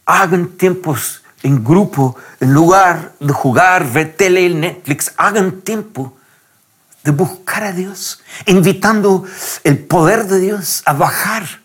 [0.05, 6.17] Hagan tiempos en grupo, en lugar de jugar, ver tele, Netflix, hagan tiempo
[7.03, 9.25] de buscar a Dios, invitando
[9.63, 11.61] el poder de Dios a bajar,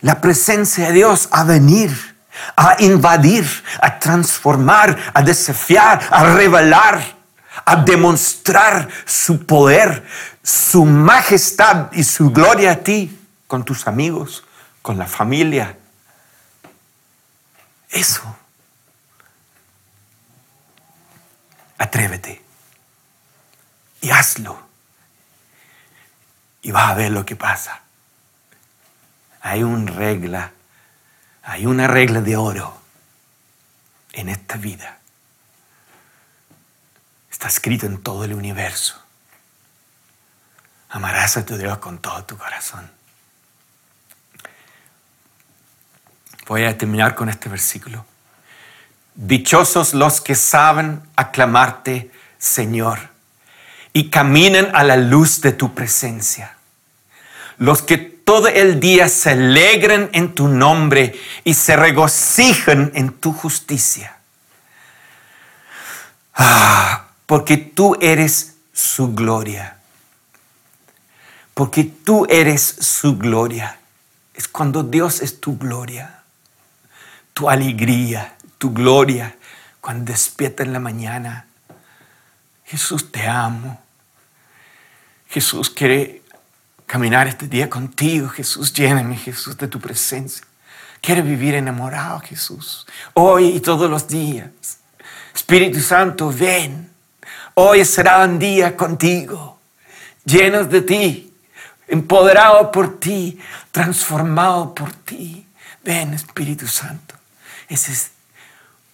[0.00, 2.16] la presencia de Dios a venir,
[2.56, 3.46] a invadir,
[3.80, 7.18] a transformar, a desafiar, a revelar
[7.64, 10.06] a demostrar su poder,
[10.42, 14.44] su majestad y su gloria a ti, con tus amigos,
[14.82, 15.76] con la familia.
[17.90, 18.36] Eso.
[21.78, 22.42] Atrévete
[24.00, 24.66] y hazlo.
[26.62, 27.80] Y vas a ver lo que pasa.
[29.40, 30.52] Hay una regla,
[31.48, 32.78] hay una regla de oro
[34.12, 34.98] en esta vida.
[37.30, 39.02] Está escrito en todo el universo.
[40.90, 42.90] Amarás a tu Dios con todo tu corazón.
[46.46, 48.04] Voy a terminar con este versículo.
[49.14, 53.08] Dichosos los que saben aclamarte, Señor,
[53.94, 56.58] y caminan a la luz de tu presencia.
[57.56, 63.32] Los que todo el día se alegran en tu nombre y se regocijan en tu
[63.32, 64.18] justicia.
[66.34, 69.78] Ah, porque tú eres su gloria.
[71.54, 73.78] Porque tú eres su gloria.
[74.34, 76.22] Es cuando Dios es tu gloria,
[77.32, 79.38] tu alegría, tu gloria,
[79.80, 81.46] cuando despierta en la mañana.
[82.66, 83.80] Jesús, te amo.
[85.30, 86.17] Jesús quiere
[86.88, 88.28] caminar este día contigo.
[88.28, 90.44] Jesús, lléname, Jesús, de tu presencia.
[91.00, 92.84] Quiere vivir enamorado, Jesús,
[93.14, 94.48] hoy y todos los días.
[95.32, 96.90] Espíritu Santo, ven.
[97.54, 99.60] Hoy será un día contigo,
[100.24, 101.32] llenos de ti,
[101.86, 103.38] empoderado por ti,
[103.70, 105.46] transformado por ti.
[105.84, 107.14] Ven, Espíritu Santo.
[107.68, 108.10] Es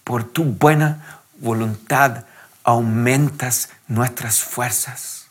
[0.03, 2.25] por tu buena voluntad
[2.63, 5.24] aumentas nuestras fuerzas.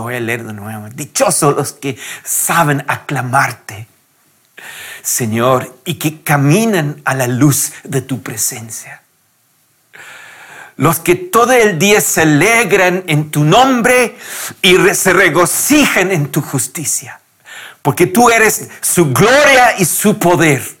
[0.00, 0.88] Voy a leer de nuevo.
[0.90, 3.86] Dichosos los que saben aclamarte,
[5.02, 9.02] Señor, y que caminan a la luz de tu presencia
[10.76, 14.16] los que todo el día se alegran en tu nombre
[14.62, 17.20] y se regocijan en tu justicia,
[17.82, 20.76] porque tú eres su gloria y su poder.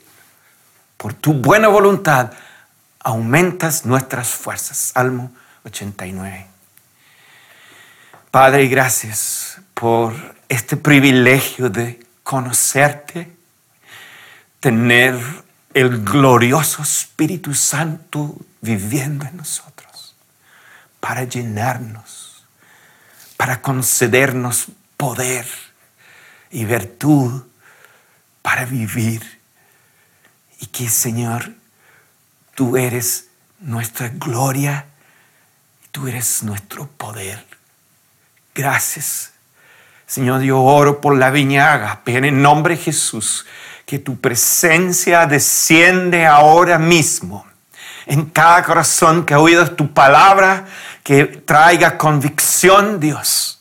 [0.96, 2.32] por tu buena voluntad,
[3.00, 4.92] aumentas nuestras fuerzas.
[4.94, 5.30] Salmo
[5.64, 6.55] 89.
[8.30, 10.14] Padre, gracias por
[10.48, 13.34] este privilegio de conocerte,
[14.60, 15.18] tener
[15.74, 20.14] el glorioso Espíritu Santo viviendo en nosotros,
[21.00, 22.44] para llenarnos,
[23.36, 24.66] para concedernos
[24.96, 25.46] poder
[26.50, 27.42] y virtud
[28.42, 29.40] para vivir.
[30.60, 31.52] Y que, Señor,
[32.54, 33.28] tú eres
[33.60, 34.86] nuestra gloria
[35.96, 37.42] tú eres nuestro poder.
[38.56, 39.32] Gracias.
[40.06, 43.46] Señor, yo oro por la viñaga, en el nombre de Jesús,
[43.84, 47.46] que tu presencia desciende ahora mismo
[48.06, 50.64] en cada corazón que ha oído tu palabra,
[51.02, 53.56] que traiga convicción, Dios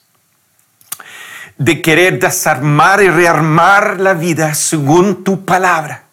[1.58, 6.04] de querer desarmar y rearmar la vida según tu palabra,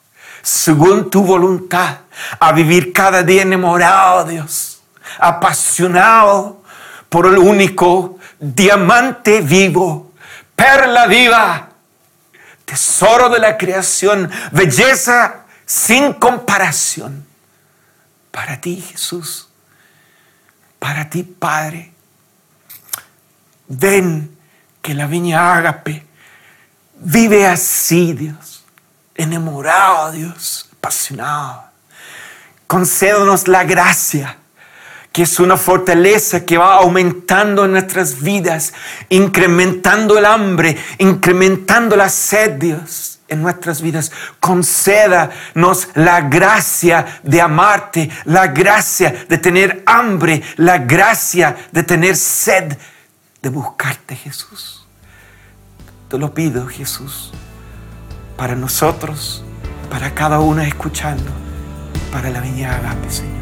[0.41, 1.99] según tu voluntad,
[2.39, 4.83] a vivir cada día enamorado, Dios,
[5.18, 6.62] apasionado
[7.09, 10.12] por el único diamante vivo,
[10.57, 11.68] perla viva,
[12.64, 17.24] tesoro de la creación, belleza sin comparación.
[18.32, 19.49] Para ti, Jesús,
[20.80, 21.93] para ti, Padre,
[23.68, 24.36] ven
[24.80, 26.05] que la viña ágape
[26.95, 28.64] vive así, Dios,
[29.14, 31.64] enamorado, Dios, apasionado.
[32.66, 34.38] Concédanos la gracia,
[35.13, 38.73] que es una fortaleza que va aumentando en nuestras vidas,
[39.11, 44.11] incrementando el hambre, incrementando la sed, Dios, en nuestras vidas.
[44.41, 52.77] Concédanos la gracia de amarte, la gracia de tener hambre, la gracia de tener sed
[53.43, 54.87] de buscarte, Jesús.
[56.09, 57.33] Te lo pido, Jesús,
[58.37, 59.45] para nosotros,
[59.91, 61.31] para cada uno escuchando,
[62.13, 63.41] para la viña Agape, Señor,